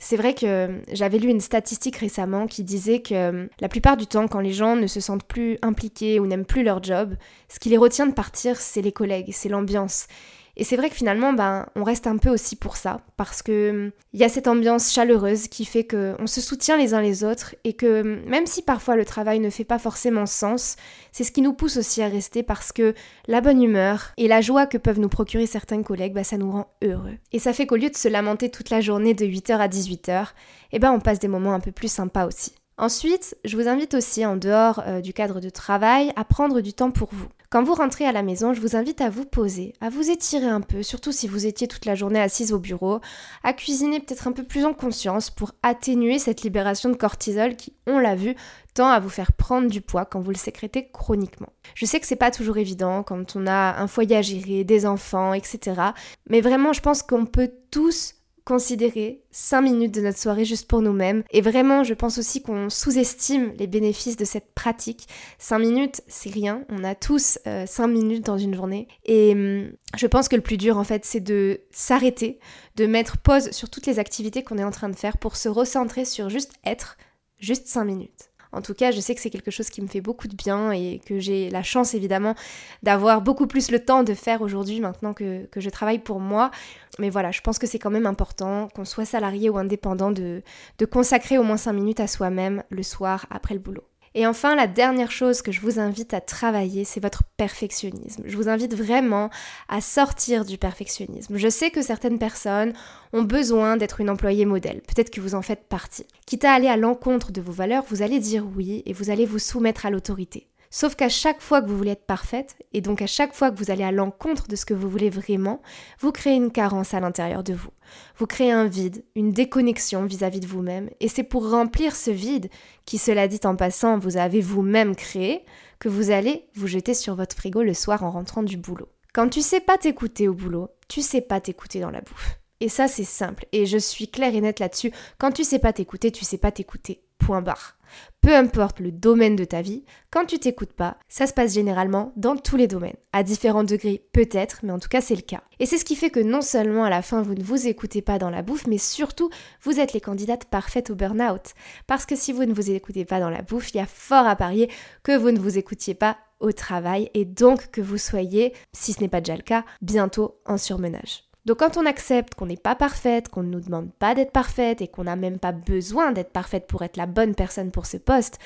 c'est 0.04 0.18
vrai 0.18 0.34
que 0.34 0.82
j'avais 0.92 1.18
lu 1.18 1.30
une 1.30 1.40
statistique 1.40 1.96
récemment 1.96 2.46
qui 2.46 2.66
disait 2.66 3.02
que 3.02 3.14
euh, 3.14 3.48
la 3.62 3.70
plupart 3.70 3.96
du 3.96 4.06
temps, 4.06 4.28
quand 4.28 4.42
les 4.42 4.52
gens 4.52 4.76
ne 4.76 4.86
se 4.86 5.00
sentent 5.00 5.24
plus 5.24 5.58
impliqués 5.62 6.20
ou 6.20 6.28
n'aiment 6.28 6.46
plus 6.46 6.64
leur 6.64 6.84
job, 6.84 7.16
ce 7.48 7.58
qui 7.58 7.70
les 7.70 7.78
retient 7.78 8.06
de 8.06 8.14
partir, 8.14 8.58
c'est 8.58 8.82
les 8.82 8.92
collègues, 8.92 9.30
c'est 9.32 9.48
l'ambiance. 9.48 10.08
Et 10.56 10.64
c'est 10.64 10.76
vrai 10.76 10.90
que 10.90 10.96
finalement, 10.96 11.34
ben, 11.34 11.66
on 11.76 11.84
reste 11.84 12.06
un 12.06 12.18
peu 12.18 12.30
aussi 12.30 12.56
pour 12.56 12.78
ça, 12.78 13.02
parce 13.18 13.42
que 13.42 13.92
il 14.14 14.20
y 14.20 14.24
a 14.24 14.30
cette 14.30 14.48
ambiance 14.48 14.92
chaleureuse 14.92 15.48
qui 15.48 15.66
fait 15.66 15.86
qu'on 15.86 16.28
se 16.28 16.42
soutient 16.42 16.78
les 16.78 16.94
uns 16.94 17.02
les 17.02 17.24
autres 17.24 17.56
et 17.64 17.74
que 17.74 18.04
même 18.28 18.46
si 18.46 18.62
parfois 18.62 18.96
le 18.96 19.06
travail 19.06 19.40
ne 19.40 19.50
fait 19.50 19.64
pas 19.64 19.80
forcément 19.80 20.28
sens, 20.28 20.76
c'est 21.12 21.24
ce 21.24 21.32
qui 21.32 21.42
nous 21.42 21.54
pousse 21.54 21.78
aussi 21.78 22.04
à 22.04 22.08
rester 22.08 22.44
parce 22.44 22.72
que 22.72 22.94
la 23.28 23.42
bonne 23.42 23.64
humeur 23.64 24.12
et 24.18 24.28
la 24.28 24.42
joie 24.42 24.68
que 24.68 24.78
peuvent 24.78 25.00
nous 25.00 25.10
procurer 25.10 25.48
certains 25.48 25.82
collègues, 25.82 26.14
ben, 26.14 26.24
ça 26.24 26.38
nous 26.38 26.52
rend 26.52 26.68
heureux. 26.84 27.18
Et 27.32 27.40
ça 27.40 27.54
fait 27.54 27.66
qu'au 27.66 27.76
lieu 27.76 27.90
de 27.90 27.98
se 27.98 28.08
lamenter 28.08 28.50
toute 28.50 28.70
la 28.70 28.82
journée 28.82 29.16
de 29.16 29.26
8h 29.26 29.58
à 29.58 29.68
18h, 29.68 30.28
eh 30.72 30.80
ben, 30.80 30.92
on 30.92 31.00
passe 31.00 31.20
des 31.20 31.28
moments 31.28 31.54
un 31.54 31.60
peu 31.60 31.72
plus 31.72 31.92
sympas 31.92 32.28
aussi. 32.28 32.54
Ensuite, 32.78 33.38
je 33.46 33.56
vous 33.56 33.68
invite 33.68 33.94
aussi, 33.94 34.26
en 34.26 34.36
dehors 34.36 34.82
euh, 34.88 35.00
du 35.00 35.14
cadre 35.14 35.40
de 35.40 35.50
travail, 35.50 36.12
à 36.16 36.24
prendre 36.24 36.60
du 36.60 36.74
temps 36.74 36.90
pour 36.90 37.10
vous. 37.12 37.28
Quand 37.52 37.62
vous 37.62 37.76
rentrez 37.76 38.04
à 38.06 38.12
la 38.12 38.24
maison, 38.24 38.52
je 38.56 38.62
vous 38.62 38.76
invite 38.76 39.00
à 39.00 39.12
vous 39.12 39.26
poser, 39.26 39.74
à 39.80 39.92
vous 39.92 40.10
étirer 40.10 40.48
un 40.48 40.62
peu, 40.62 40.82
surtout 40.82 41.12
si 41.12 41.28
vous 41.28 41.46
étiez 41.46 41.68
toute 41.68 41.86
la 41.86 41.94
journée 41.94 42.20
assise 42.20 42.52
au 42.52 42.58
bureau, 42.58 43.00
à 43.44 43.54
cuisiner 43.54 44.00
peut-être 44.00 44.28
un 44.28 44.32
peu 44.32 44.42
plus 44.42 44.66
en 44.66 44.74
conscience 44.74 45.30
pour 45.30 45.52
atténuer 45.62 46.18
cette 46.18 46.42
libération 46.42 46.90
de 46.90 46.96
cortisol 46.96 47.56
qui, 47.56 47.74
on 47.86 48.00
l'a 48.00 48.16
vu, 48.16 48.36
tend 48.74 48.90
à 48.90 49.00
vous 49.00 49.10
faire 49.10 49.34
prendre 49.34 49.70
du 49.70 49.82
poids 49.82 50.06
quand 50.06 50.20
vous 50.20 50.32
le 50.32 50.36
sécrétez 50.36 50.90
chroniquement. 50.92 51.50
Je 51.76 51.86
sais 51.86 52.00
que 52.00 52.08
c'est 52.08 52.16
pas 52.16 52.32
toujours 52.32 52.58
évident 52.58 53.04
quand 53.04 53.36
on 53.36 53.46
a 53.46 53.80
un 53.80 53.86
foyer 53.86 54.16
à 54.16 54.64
des 54.64 54.86
enfants, 54.88 55.36
etc. 55.36 55.80
Mais 56.28 56.42
vraiment, 56.42 56.74
je 56.74 56.82
pense 56.82 57.04
qu'on 57.04 57.28
peut 57.28 57.52
tous 57.70 58.16
considérer 58.46 59.24
5 59.32 59.62
minutes 59.62 59.94
de 59.94 60.02
notre 60.02 60.18
soirée 60.18 60.46
juste 60.46 60.68
pour 60.68 60.82
nous-mêmes. 60.82 61.24
Et 61.32 61.42
vraiment, 61.42 61.84
je 61.84 61.94
pense 61.94 62.18
aussi 62.18 62.42
qu'on 62.42 62.70
sous-estime 62.70 63.54
les 63.58 63.68
bénéfices 63.68 64.18
de 64.18 64.26
cette 64.26 64.54
pratique. 64.54 65.08
5 65.40 65.60
minutes, 65.60 66.02
c'est 66.08 66.30
rien. 66.30 66.64
On 66.70 66.84
a 66.84 66.96
tous 66.96 67.40
5 67.46 67.48
euh, 67.48 67.88
minutes 67.88 68.26
dans 68.26 68.38
une 68.38 68.54
journée. 68.54 68.88
Et 69.06 69.32
hum, 69.32 69.72
je 69.96 70.08
pense 70.08 70.28
que 70.28 70.36
le 70.36 70.42
plus 70.42 70.58
dur, 70.58 70.78
en 70.78 70.84
fait, 70.84 71.06
c'est 71.06 71.22
de 71.22 71.62
s'arrêter, 71.72 72.40
de 72.76 72.86
mettre 72.86 73.18
pause 73.18 73.52
sur 73.52 73.70
toutes 73.70 73.86
les 73.86 74.00
activités 74.00 74.44
qu'on 74.44 74.58
est 74.58 74.64
en 74.64 74.72
train 74.72 74.90
de 74.90 74.96
faire 74.96 75.18
pour 75.18 75.38
se 75.38 75.48
recentrer 75.48 76.04
sur 76.04 76.30
juste 76.30 76.54
être, 76.66 76.98
juste 77.40 77.68
5 77.68 77.86
minutes. 77.86 78.33
En 78.54 78.62
tout 78.62 78.74
cas, 78.74 78.92
je 78.92 79.00
sais 79.00 79.16
que 79.16 79.22
c'est 79.22 79.30
quelque 79.30 79.52
chose 79.52 79.70
qui 79.70 79.82
me 79.82 79.88
fait 79.88 80.02
beaucoup 80.02 80.28
de 80.28 80.36
bien 80.36 80.72
et 80.72 81.02
que 81.06 81.20
j'ai 81.20 81.50
la 81.50 81.64
chance 81.64 81.94
évidemment 81.94 82.36
d'avoir 82.84 83.22
beaucoup 83.22 83.48
plus 83.48 83.72
le 83.72 83.84
temps 83.84 84.04
de 84.04 84.14
faire 84.14 84.42
aujourd'hui 84.42 84.80
maintenant 84.80 85.14
que, 85.14 85.48
je 85.56 85.70
travaille 85.70 86.00
pour 86.00 86.20
moi. 86.20 86.52
Mais 87.00 87.10
voilà, 87.10 87.32
je 87.32 87.42
pense 87.42 87.58
que 87.58 87.68
c'est 87.68 87.80
quand 87.80 87.90
même 87.90 88.06
important, 88.06 88.70
qu'on 88.76 88.86
soit 88.86 89.06
salarié 89.06 89.50
ou 89.50 89.58
indépendant, 89.58 90.12
de, 90.12 90.44
de 90.78 90.86
consacrer 90.86 91.38
au 91.38 91.44
moins 91.44 91.58
5 91.58 91.74
minutes 91.74 92.00
à 92.00 92.08
soi-même 92.08 92.64
le 92.70 92.84
soir 92.84 93.26
après 93.32 93.56
le 93.56 93.60
boulot. 93.60 93.84
Et 94.16 94.28
enfin, 94.28 94.56
la 94.56 94.68
dernière 94.68 95.12
chose 95.12 95.42
que 95.42 95.52
je 95.52 95.62
vous 95.62 95.80
invite 95.80 96.14
à 96.14 96.22
travailler, 96.22 96.86
c'est 96.86 97.00
votre 97.00 97.24
perfectionnisme. 97.38 98.24
Je 98.26 98.38
vous 98.38 98.48
invite 98.48 98.76
vraiment 98.76 99.30
à 99.70 99.82
sortir 99.82 100.46
du 100.46 100.58
perfectionnisme. 100.58 101.38
Je 101.38 101.48
sais 101.48 101.72
que 101.72 101.82
certaines 101.82 102.20
personnes 102.20 102.74
ont 103.12 103.24
besoin 103.24 103.76
d'être 103.78 104.02
une 104.02 104.10
employée 104.10 104.46
modèle. 104.46 104.82
Peut-être 104.82 105.10
que 105.10 105.22
vous 105.22 105.36
en 105.36 105.42
faites 105.42 105.68
partie. 105.68 106.06
Quitte 106.26 106.46
à 106.46 106.54
aller 106.54 106.68
à 106.68 106.78
l'encontre 106.78 107.32
de 107.32 107.42
vos 107.42 107.52
valeurs, 107.52 107.84
vous 107.90 108.02
allez 108.02 108.20
dire 108.20 108.46
oui 108.56 108.84
et 108.86 108.94
vous 108.94 109.10
allez 109.10 109.26
vous 109.26 109.40
soumettre 109.40 109.86
à 109.86 109.90
l'autorité. 109.90 110.48
Sauf 110.76 110.96
qu'à 110.96 111.08
chaque 111.08 111.40
fois 111.40 111.62
que 111.62 111.70
vous 111.70 111.78
voulez 111.78 111.92
être 111.92 112.08
parfaite, 112.08 112.56
et 112.74 112.82
donc 112.82 113.04
à 113.04 113.06
chaque 113.06 113.36
fois 113.36 113.52
que 113.52 113.60
vous 113.60 113.70
allez 113.70 113.84
à 113.84 113.92
l'encontre 113.92 114.48
de 114.48 114.56
ce 114.56 114.66
que 114.66 114.74
vous 114.74 114.90
voulez 114.90 115.12
vraiment, 115.12 115.62
vous 116.00 116.12
créez 116.12 116.34
une 116.34 116.50
carence 116.50 116.96
à 116.96 117.00
l'intérieur 117.00 117.44
de 117.44 117.54
vous. 117.54 117.70
Vous 118.18 118.26
créez 118.26 118.52
un 118.52 118.66
vide, 118.66 119.06
une 119.16 119.32
déconnexion 119.32 120.04
vis-à-vis 120.06 120.40
de 120.40 120.48
vous-même, 120.48 120.90
et 121.00 121.10
c'est 121.10 121.22
pour 121.22 121.48
remplir 121.48 121.96
ce 121.96 122.10
vide, 122.10 122.50
qui 122.86 122.98
cela 122.98 123.28
dit 123.28 123.40
en 123.44 123.56
passant, 123.56 124.00
vous 124.00 124.18
avez 124.18 124.42
vous-même 124.42 124.96
créé, 124.96 125.46
que 125.78 125.90
vous 125.90 126.10
allez 126.10 126.48
vous 126.56 126.66
jeter 126.66 126.96
sur 126.96 127.14
votre 127.14 127.36
frigo 127.36 127.62
le 127.62 127.76
soir 127.76 128.04
en 128.04 128.10
rentrant 128.10 128.42
du 128.42 128.58
boulot. 128.58 128.90
Quand 129.14 129.30
tu 129.30 129.44
sais 129.44 129.60
pas 129.60 129.78
t'écouter 129.78 130.28
au 130.28 130.34
boulot, 130.34 130.70
tu 130.88 131.04
sais 131.04 131.22
pas 131.22 131.40
t'écouter 131.40 131.82
dans 131.82 131.92
la 131.92 132.02
bouffe. 132.02 132.40
Et 132.62 132.70
ça 132.70 132.88
c'est 132.88 133.04
simple, 133.04 133.46
et 133.52 133.68
je 133.68 133.78
suis 133.78 134.08
claire 134.08 134.34
et 134.34 134.42
nette 134.42 134.60
là-dessus, 134.60 134.92
quand 135.20 135.34
tu 135.34 135.44
sais 135.44 135.60
pas 135.60 135.72
t'écouter, 135.72 136.12
tu 136.12 136.26
sais 136.26 136.40
pas 136.40 136.52
t'écouter. 136.52 137.03
Point 137.18 137.42
barre. 137.42 137.78
Peu 138.22 138.36
importe 138.36 138.80
le 138.80 138.92
domaine 138.92 139.36
de 139.36 139.46
ta 139.46 139.62
vie, 139.62 139.84
quand 140.10 140.26
tu 140.26 140.40
t'écoutes 140.40 140.74
pas, 140.74 140.98
ça 141.10 141.28
se 141.28 141.34
passe 141.34 141.54
généralement 141.54 142.14
dans 142.16 142.36
tous 142.36 142.56
les 142.56 142.68
domaines. 142.68 142.96
À 143.12 143.24
différents 143.24 143.64
degrés 143.64 144.06
peut-être, 144.14 144.60
mais 144.64 144.72
en 144.72 144.80
tout 144.80 144.90
cas 144.90 145.02
c'est 145.02 145.16
le 145.16 145.22
cas. 145.22 145.42
Et 145.60 145.66
c'est 145.66 145.78
ce 145.78 145.86
qui 145.86 145.96
fait 145.96 146.10
que 146.10 146.20
non 146.20 146.42
seulement 146.42 146.86
à 146.86 146.90
la 146.90 147.02
fin 147.02 147.22
vous 147.22 147.36
ne 147.36 147.44
vous 147.44 147.68
écoutez 147.68 148.02
pas 148.02 148.20
dans 148.20 148.30
la 148.30 148.42
bouffe, 148.42 148.68
mais 148.68 148.78
surtout 148.78 149.30
vous 149.62 149.80
êtes 149.80 149.94
les 149.94 150.02
candidates 150.02 150.46
parfaites 150.46 150.90
au 150.90 150.96
burn-out. 150.96 151.54
Parce 151.88 152.06
que 152.06 152.16
si 152.16 152.34
vous 152.34 152.46
ne 152.46 152.54
vous 152.54 152.72
écoutez 152.72 153.06
pas 153.06 153.20
dans 153.20 153.30
la 153.30 153.42
bouffe, 153.42 153.74
il 153.74 153.78
y 153.78 153.82
a 153.82 153.86
fort 153.86 154.26
à 154.26 154.36
parier 154.36 154.70
que 155.04 155.18
vous 155.18 155.32
ne 155.32 155.40
vous 155.40 155.58
écoutiez 155.58 155.94
pas 155.94 156.18
au 156.40 156.52
travail 156.52 157.10
et 157.14 157.26
donc 157.26 157.72
que 157.72 157.82
vous 157.82 157.98
soyez, 157.98 158.54
si 158.74 158.94
ce 158.94 159.02
n'est 159.02 159.08
pas 159.08 159.22
déjà 159.22 159.36
le 159.36 159.44
cas, 159.44 159.66
bientôt 159.82 160.40
en 160.46 160.58
surmenage. 160.58 161.24
Donc 161.46 161.60
quand 161.60 161.78
on 161.78 161.86
accepte 161.86 162.36
qu'on 162.36 162.46
n'est 162.46 162.56
pas 162.56 162.76
parfaite, 162.76 163.28
qu'on 163.28 163.44
ne 163.44 163.50
nous 163.50 163.60
demande 163.60 163.92
pas 163.94 164.16
d'être 164.16 164.32
parfaite 164.32 164.82
et 164.82 164.88
qu'on 164.88 165.04
n'a 165.04 165.16
même 165.16 165.40
pas 165.40 165.52
besoin 165.52 166.12
d'être 166.12 166.32
parfaite 166.32 166.68
pour 166.68 166.84
être 166.84 166.98
la 166.98 167.06
bonne 167.06 167.36
personne 167.36 167.72
pour 167.72 167.86
ce 167.86 167.98
poste, 167.98 168.40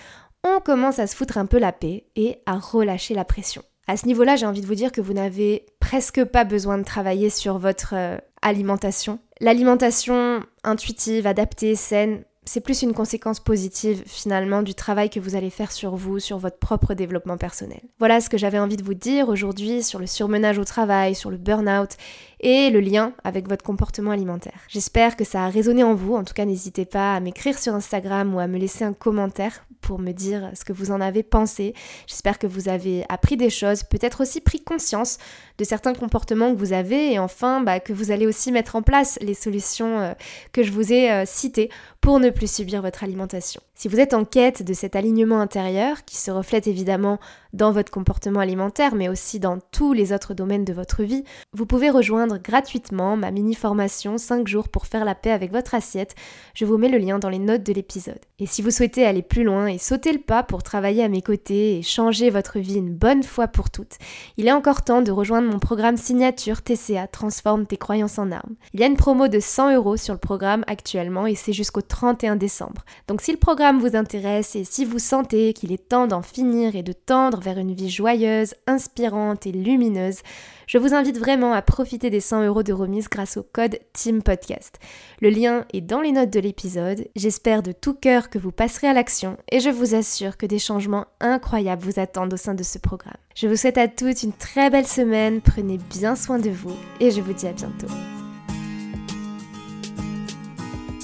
on 0.44 0.60
commence 0.60 1.00
à 1.00 1.08
se 1.08 1.16
foutre 1.16 1.38
un 1.38 1.46
peu 1.46 1.60
la 1.60 1.72
paix 1.72 2.06
et 2.16 2.40
à 2.46 2.58
relâcher 2.58 3.14
la 3.14 3.26
pression. 3.26 3.64
À 3.88 3.98
ce 3.98 4.06
niveau-là, 4.06 4.36
j'ai 4.36 4.46
envie 4.46 4.62
de 4.62 4.68
vous 4.68 4.76
dire 4.76 4.92
que 4.92 5.02
vous 5.02 5.14
n'avez 5.14 5.66
presque 5.80 6.24
pas 6.26 6.44
besoin 6.44 6.78
de 6.78 6.84
travailler 6.84 7.30
sur 7.30 7.58
votre 7.58 7.94
euh, 7.96 8.18
alimentation. 8.42 9.20
L'alimentation 9.40 10.42
intuitive, 10.64 11.26
adaptée, 11.26 11.76
saine, 11.76 12.24
c'est 12.48 12.62
plus 12.62 12.82
une 12.82 12.94
conséquence 12.94 13.40
positive 13.40 14.04
finalement 14.06 14.62
du 14.64 14.74
travail 14.74 15.10
que 15.10 15.20
vous 15.20 15.36
allez 15.36 15.50
faire 15.50 15.72
sur 15.72 15.96
vous, 15.96 16.20
sur 16.20 16.38
votre 16.38 16.58
propre 16.58 16.94
développement 16.94 17.38
personnel. 17.38 17.82
Voilà 18.00 18.22
ce 18.22 18.30
que 18.30 18.38
j'avais 18.38 18.60
envie 18.60 18.78
de 18.78 18.84
vous 18.84 18.94
dire 18.94 19.30
aujourd'hui 19.30 19.84
sur 19.84 20.00
le 20.00 20.08
surmenage 20.08 20.58
au 20.58 20.64
travail, 20.64 21.14
sur 21.14 21.30
le 21.30 21.38
burn-out 21.38 21.92
et 22.40 22.70
le 22.70 22.80
lien 22.80 23.14
avec 23.24 23.48
votre 23.48 23.64
comportement 23.64 24.12
alimentaire. 24.12 24.60
J'espère 24.68 25.16
que 25.16 25.24
ça 25.24 25.46
a 25.46 25.50
résonné 25.50 25.84
en 25.84 25.96
vous, 25.96 26.16
en 26.16 26.24
tout 26.24 26.34
cas 26.34 26.46
n'hésitez 26.46 26.86
pas 26.86 27.16
à 27.16 27.20
m'écrire 27.20 27.58
sur 27.58 27.74
Instagram 27.74 28.34
ou 28.36 28.40
à 28.40 28.48
me 28.48 28.58
laisser 28.58 28.84
un 28.84 28.94
commentaire 28.94 29.66
pour 29.82 30.00
me 30.00 30.12
dire 30.12 30.52
ce 30.54 30.66
que 30.66 30.74
vous 30.74 30.92
en 30.92 31.02
avez 31.02 31.24
pensé. 31.24 31.74
J'espère 32.08 32.40
que 32.40 32.48
vous 32.48 32.70
avez 32.70 33.06
appris 33.10 33.38
des 33.38 33.50
choses, 33.50 33.84
peut-être 33.84 34.22
aussi 34.22 34.42
pris 34.42 34.62
conscience 34.62 35.18
de 35.58 35.64
certains 35.64 35.94
comportements 35.94 36.54
que 36.54 36.60
vous 36.60 36.74
avez 36.74 37.14
et 37.14 37.20
enfin 37.20 37.62
bah, 37.62 37.80
que 37.80 37.94
vous 37.94 38.12
allez 38.12 38.28
aussi 38.28 38.52
mettre 38.52 38.76
en 38.76 38.82
place 38.82 39.18
les 39.22 39.34
solutions 39.34 40.00
euh, 40.00 40.14
que 40.52 40.64
je 40.64 40.72
vous 40.72 40.92
ai 40.92 41.12
euh, 41.12 41.24
citées 41.26 41.70
pour 42.02 42.20
ne 42.20 42.30
plus 42.30 42.52
subir 42.52 42.82
votre 42.82 43.04
alimentation. 43.04 43.62
Si 43.80 43.90
vous 43.90 44.00
êtes 44.00 44.16
en 44.16 44.26
quête 44.26 44.64
de 44.64 44.74
cet 44.74 44.96
alignement 44.96 45.40
intérieur, 45.40 46.04
qui 46.04 46.18
se 46.18 46.32
reflète 46.32 46.66
évidemment 46.66 47.20
dans 47.54 47.72
votre 47.72 47.92
comportement 47.92 48.40
alimentaire, 48.40 48.96
mais 48.96 49.08
aussi 49.08 49.40
dans 49.40 49.60
tous 49.72 49.94
les 49.94 50.14
autres 50.14 50.34
domaines 50.34 50.66
de 50.66 50.74
votre 50.74 51.04
vie, 51.04 51.24
vous 51.54 51.68
pouvez 51.68 51.92
rejoindre 51.92 52.40
gratuitement 52.40 53.16
ma 53.18 53.30
mini-formation 53.30 54.18
5 54.18 54.48
jours 54.48 54.70
pour 54.70 54.88
faire 54.88 55.06
la 55.06 55.14
paix 55.14 55.30
avec 55.30 55.52
votre 55.52 55.76
assiette. 55.76 56.16
Je 56.56 56.66
vous 56.66 56.80
mets 56.80 56.90
le 56.90 56.98
lien 56.98 57.20
dans 57.20 57.30
les 57.30 57.38
notes 57.38 57.62
de 57.62 57.72
l'épisode. 57.72 58.20
Et 58.40 58.48
si 58.48 58.64
vous 58.64 58.72
souhaitez 58.72 59.06
aller 59.06 59.22
plus 59.22 59.44
loin 59.44 59.68
et 59.68 59.78
sauter 59.78 60.12
le 60.12 60.20
pas 60.20 60.42
pour 60.42 60.64
travailler 60.64 61.04
à 61.04 61.10
mes 61.10 61.22
côtés 61.22 61.78
et 61.78 61.84
changer 61.84 62.32
votre 62.32 62.58
vie 62.58 62.78
une 62.78 62.96
bonne 62.96 63.22
fois 63.22 63.48
pour 63.48 63.70
toutes, 63.70 63.98
il 64.38 64.48
est 64.48 64.52
encore 64.52 64.84
temps 64.84 65.04
de 65.04 65.12
rejoindre 65.12 65.52
mon 65.52 65.60
programme 65.60 65.98
signature 65.98 66.64
TCA 66.64 67.06
Transforme 67.06 67.68
tes 67.68 67.78
croyances 67.78 68.18
en 68.18 68.32
armes. 68.32 68.56
Il 68.74 68.80
y 68.80 68.84
a 68.84 68.88
une 68.88 68.98
promo 68.98 69.28
de 69.28 69.40
100 69.40 69.76
euros 69.76 69.98
sur 69.98 70.16
le 70.16 70.20
programme 70.20 70.64
actuellement 70.66 71.28
et 71.28 71.36
c'est 71.36 71.54
jusqu'au 71.54 71.82
31 71.82 72.38
décembre. 72.38 72.86
Donc 73.08 73.22
si 73.22 73.32
le 73.32 73.38
vous 73.74 73.96
intéresse 73.96 74.56
et 74.56 74.64
si 74.64 74.86
vous 74.86 75.00
sentez 75.00 75.54
qu'il 75.54 75.72
est 75.72 75.90
temps 75.90 76.08
d'en 76.08 76.22
finir 76.22 76.76
et 76.76 76.84
de 76.84 76.94
tendre 76.94 77.40
vers 77.42 77.58
une 77.58 77.74
vie 77.74 77.90
joyeuse, 77.90 78.54
inspirante 78.66 79.46
et 79.46 79.52
lumineuse, 79.52 80.20
je 80.68 80.78
vous 80.78 80.94
invite 80.94 81.18
vraiment 81.18 81.54
à 81.54 81.62
profiter 81.62 82.10
des 82.10 82.20
100 82.20 82.46
euros 82.46 82.64
de 82.64 82.74
remise 82.74 83.10
grâce 83.10 83.38
au 83.38 83.44
code 83.44 83.80
Team 83.94 84.22
Podcast. 84.22 84.80
Le 85.22 85.30
lien 85.30 85.66
est 85.74 85.82
dans 85.82 86.02
les 86.02 86.12
notes 86.12 86.30
de 86.30 86.40
l'épisode. 86.40 87.08
J'espère 87.16 87.64
de 87.64 87.72
tout 87.72 87.94
cœur 87.94 88.30
que 88.30 88.38
vous 88.38 88.52
passerez 88.52 88.88
à 88.88 88.94
l'action 88.94 89.38
et 89.52 89.60
je 89.60 89.70
vous 89.70 89.96
assure 89.96 90.38
que 90.38 90.46
des 90.46 90.60
changements 90.60 91.06
incroyables 91.20 91.84
vous 91.84 92.00
attendent 92.00 92.34
au 92.34 92.38
sein 92.38 92.54
de 92.54 92.64
ce 92.64 92.80
programme. 92.80 93.14
Je 93.36 93.48
vous 93.48 93.56
souhaite 93.56 93.78
à 93.78 93.88
toutes 93.88 94.24
une 94.24 94.34
très 94.34 94.70
belle 94.70 94.88
semaine, 94.88 95.42
prenez 95.42 95.78
bien 95.78 96.16
soin 96.16 96.40
de 96.40 96.50
vous 96.50 96.76
et 97.00 97.12
je 97.12 97.22
vous 97.22 97.34
dis 97.34 97.48
à 97.48 97.54
bientôt. 97.54 97.88